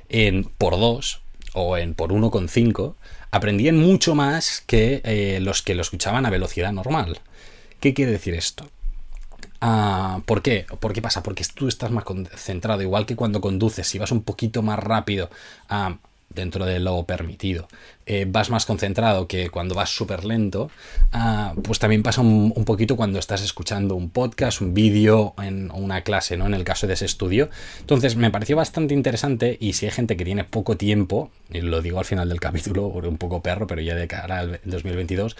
en 0.08 0.44
por 0.44 0.78
dos 0.78 1.22
o 1.54 1.76
en 1.76 1.94
por 1.94 2.12
1,5 2.12 2.94
aprendían 3.32 3.78
mucho 3.78 4.14
más 4.14 4.62
que 4.66 5.00
eh, 5.04 5.40
los 5.40 5.62
que 5.62 5.74
lo 5.74 5.82
escuchaban 5.82 6.24
a 6.24 6.30
velocidad 6.30 6.72
normal. 6.72 7.18
¿Qué 7.80 7.94
quiere 7.94 8.12
decir 8.12 8.34
esto? 8.34 8.70
Ah, 9.60 10.20
¿Por 10.26 10.42
qué? 10.42 10.66
¿Por 10.78 10.92
qué 10.92 11.02
pasa? 11.02 11.22
Porque 11.22 11.44
tú 11.54 11.66
estás 11.66 11.90
más 11.90 12.04
concentrado, 12.04 12.82
igual 12.82 13.06
que 13.06 13.16
cuando 13.16 13.40
conduces, 13.40 13.86
si 13.86 13.98
vas 13.98 14.12
un 14.12 14.22
poquito 14.22 14.62
más 14.62 14.78
rápido 14.78 15.30
ah, 15.68 15.96
dentro 16.34 16.64
de 16.64 16.80
lo 16.80 17.04
permitido, 17.04 17.68
eh, 18.06 18.26
vas 18.28 18.50
más 18.50 18.66
concentrado 18.66 19.28
que 19.28 19.50
cuando 19.50 19.74
vas 19.74 19.90
súper 19.90 20.24
lento, 20.24 20.70
ah, 21.12 21.54
pues 21.62 21.78
también 21.78 22.02
pasa 22.02 22.20
un, 22.20 22.52
poquito 22.64 22.96
cuando 22.96 23.18
estás 23.18 23.42
escuchando 23.42 23.94
un 23.94 24.10
podcast, 24.10 24.60
un 24.60 24.74
vídeo, 24.74 25.34
en 25.42 25.70
una 25.72 26.02
clase, 26.02 26.36
¿no? 26.36 26.46
En 26.46 26.54
el 26.54 26.64
caso 26.64 26.86
de 26.86 26.94
ese 26.94 27.04
estudio. 27.04 27.50
Entonces 27.80 28.16
me 28.16 28.30
pareció 28.30 28.56
bastante 28.56 28.94
interesante 28.94 29.56
y 29.60 29.74
si 29.74 29.86
hay 29.86 29.92
gente 29.92 30.16
que 30.16 30.24
tiene 30.24 30.44
poco 30.44 30.76
tiempo, 30.76 31.30
y 31.50 31.60
lo 31.60 31.80
digo 31.82 31.98
al 31.98 32.04
final 32.04 32.28
del 32.28 32.40
capítulo, 32.48 32.86
un 32.86 33.18
poco 33.18 33.42
perro, 33.42 33.66
pero 33.66 33.80
ya 33.80 33.94
de 33.94 34.08
cara 34.08 34.40
al 34.40 34.60
2022, 34.64 35.36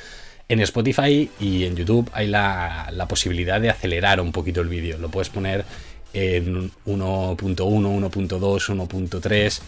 en 0.48 0.61
Spotify 0.61 1.31
y 1.40 1.64
en 1.64 1.76
YouTube 1.76 2.11
hay 2.12 2.26
la, 2.26 3.07
posibilidad 3.09 3.61
de 3.61 3.70
acelerar 3.70 4.20
un 4.20 4.33
poquito 4.33 4.61
el 4.61 4.68
vídeo. 4.68 4.98
Lo 4.98 5.09
puedes 5.09 5.31
poner 5.31 5.64
en 6.12 6.70
1.1, 6.87 7.57
1.2, 7.57 8.28
1.3, 8.28 9.61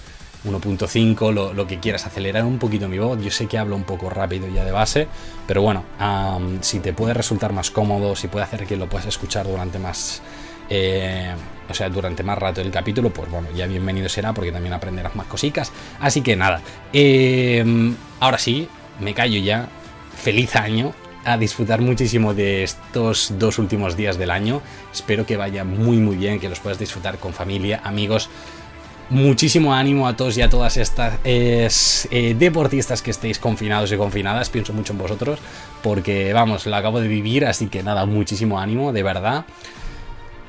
1.5, 0.44 1.33
lo, 1.33 1.52
lo, 1.52 1.66
que 1.66 1.80
quieras, 1.80 2.07
acelerar 2.07 2.44
un 2.44 2.59
poquito 2.59 2.88
mi 2.88 2.98
voz. 2.98 3.20
Yo 3.22 3.30
sé 3.30 3.46
que 3.46 3.59
hablo 3.59 3.76
un 3.76 3.85
poco 3.85 4.11
rápido 4.11 4.48
ya 4.48 4.64
de 4.64 4.72
base, 4.72 5.09
pero 5.46 5.62
bueno, 5.62 5.85
si 6.61 6.80
te 6.80 6.92
puede 6.92 7.14
resultar 7.14 7.52
más 7.52 7.70
cómodo, 7.70 8.16
si 8.16 8.28
puede 8.28 8.44
hacer 8.44 8.66
que 8.66 8.76
lo 8.76 8.88
puedas 8.88 9.07
escuchar 9.07 9.46
durante 9.46 9.78
más... 9.78 10.22
Eh, 10.70 11.35
o 11.68 11.74
sea, 11.74 11.88
durante 11.90 12.22
más 12.22 12.38
rato 12.38 12.61
el 12.61 12.70
capítulo, 12.70 13.11
pues 13.11 13.30
bueno, 13.30 13.48
ya 13.54 13.66
bienvenido 13.66 14.09
será 14.09 14.33
porque 14.33 14.52
también 14.52 14.74
aprenderás 14.74 15.14
más 15.14 15.26
cositas. 15.26 15.72
Así 16.00 16.20
que 16.20 16.37
nada, 16.37 16.61
eh, 16.92 17.94
ahora 18.20 18.38
sí, 18.38 18.68
me 19.00 19.14
callo 19.14 19.38
ya, 19.40 19.68
feliz 20.16 20.57
año, 20.57 20.94
a 21.24 21.38
disfrutar 21.38 21.80
muchísimo 21.80 22.35
de 22.35 22.62
estos 22.62 23.35
dos 23.38 23.59
últimos 23.59 23.96
días 23.96 24.18
del 24.18 24.30
año. 24.30 24.62
Espero 24.92 25.26
que 25.26 25.37
vaya 25.37 25.64
muy 25.64 25.96
muy 25.96 26.16
bien, 26.16 26.38
que 26.38 26.48
los 26.48 26.61
puedas 26.61 26.78
disfrutar 26.78 27.18
con 27.18 27.33
familia, 27.33 27.80
amigos. 27.85 28.28
Muchísimo 29.10 29.74
ánimo 29.74 30.08
a 30.08 30.16
todos 30.16 30.36
y 30.38 30.42
a 30.42 30.48
todas 30.48 30.78
estas 30.78 31.18
eh, 31.24 32.34
deportistas 32.38 33.02
que 33.02 33.10
estéis 33.10 33.38
confinados 33.38 33.92
y 33.92 33.96
confinadas. 33.96 34.48
Pienso 34.48 34.72
mucho 34.72 34.92
en 34.92 34.98
vosotros 34.98 35.38
porque, 35.82 36.32
vamos, 36.32 36.66
lo 36.66 36.74
acabo 36.74 37.00
de 37.00 37.08
vivir, 37.08 37.44
así 37.44 37.66
que 37.66 37.82
nada, 37.82 38.06
muchísimo 38.06 38.58
ánimo, 38.58 38.92
de 38.92 39.02
verdad. 39.02 39.44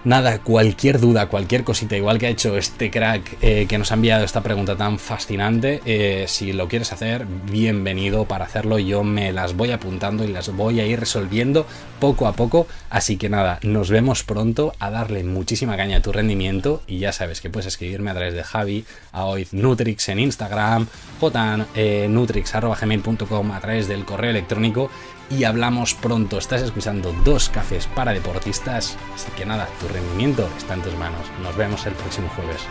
Nada, 0.06 0.38
cualquier 0.38 1.00
duda, 1.00 1.30
cualquier 1.30 1.64
cosita, 1.64 1.98
igual 1.98 2.20
que 2.20 2.28
ha 2.28 2.30
hecho 2.30 2.56
este 2.58 2.92
crack 2.92 3.38
eh, 3.42 3.66
que 3.68 3.80
nos 3.80 3.92
ha 3.92 3.96
enviado 3.96 4.24
esta 4.24 4.44
pregunta 4.44 4.76
tan 4.76 5.00
fascinante, 5.00 5.82
eh, 5.84 6.26
si 6.28 6.54
lo 6.54 6.68
quieres 6.68 6.94
hacer, 6.94 7.26
bienvenido 7.26 8.26
para 8.26 8.46
hacerlo. 8.46 8.78
Yo 8.78 9.04
me 9.04 9.34
las 9.34 9.56
voy 9.56 9.72
apuntando 9.72 10.24
y 10.24 10.28
las 10.28 10.56
voy 10.56 10.80
a 10.80 10.86
ir 10.86 11.00
resolviendo 11.00 11.66
poco 12.00 12.28
a 12.28 12.34
poco. 12.34 12.68
Así 12.92 13.18
que 13.18 13.30
nada, 13.30 13.58
nos 13.64 13.90
vemos 13.90 14.24
pronto 14.24 14.74
a 14.78 14.92
darle 14.92 15.24
muchísima 15.24 15.76
caña 15.76 15.98
a 15.98 16.02
tu 16.04 16.12
rendimiento. 16.12 16.84
Y 16.86 17.00
ya 17.00 17.12
sabes 17.12 17.42
que 17.42 17.50
puedes 17.50 17.66
escribirme 17.66 18.12
a 18.12 18.14
través 18.14 18.36
de 18.36 18.44
Javi, 18.44 18.86
a 19.12 19.26
hoy 19.26 19.48
Nutrix 19.54 20.10
en 20.10 20.20
Instagram, 20.20 20.86
jnutrix.gmail.com 21.20 23.52
a 23.52 23.60
través 23.60 23.88
del 23.88 24.06
correo 24.06 24.30
electrónico 24.30 24.92
y 25.30 25.44
hablamos 25.44 25.94
pronto. 25.94 26.38
Estás 26.38 26.62
escuchando 26.62 27.14
dos 27.24 27.50
cafés 27.50 27.88
para 27.88 28.14
deportistas, 28.14 28.98
así 29.14 29.32
que 29.36 29.46
nada, 29.46 29.68
tu 29.80 29.88
rendimiento 29.88 30.48
está 30.58 30.74
en 30.74 30.82
tus 30.82 30.96
manos. 30.98 31.28
Nos 31.42 31.56
vemos 31.56 31.86
el 31.86 31.94
próximo 31.94 32.30
jueves. 32.36 32.62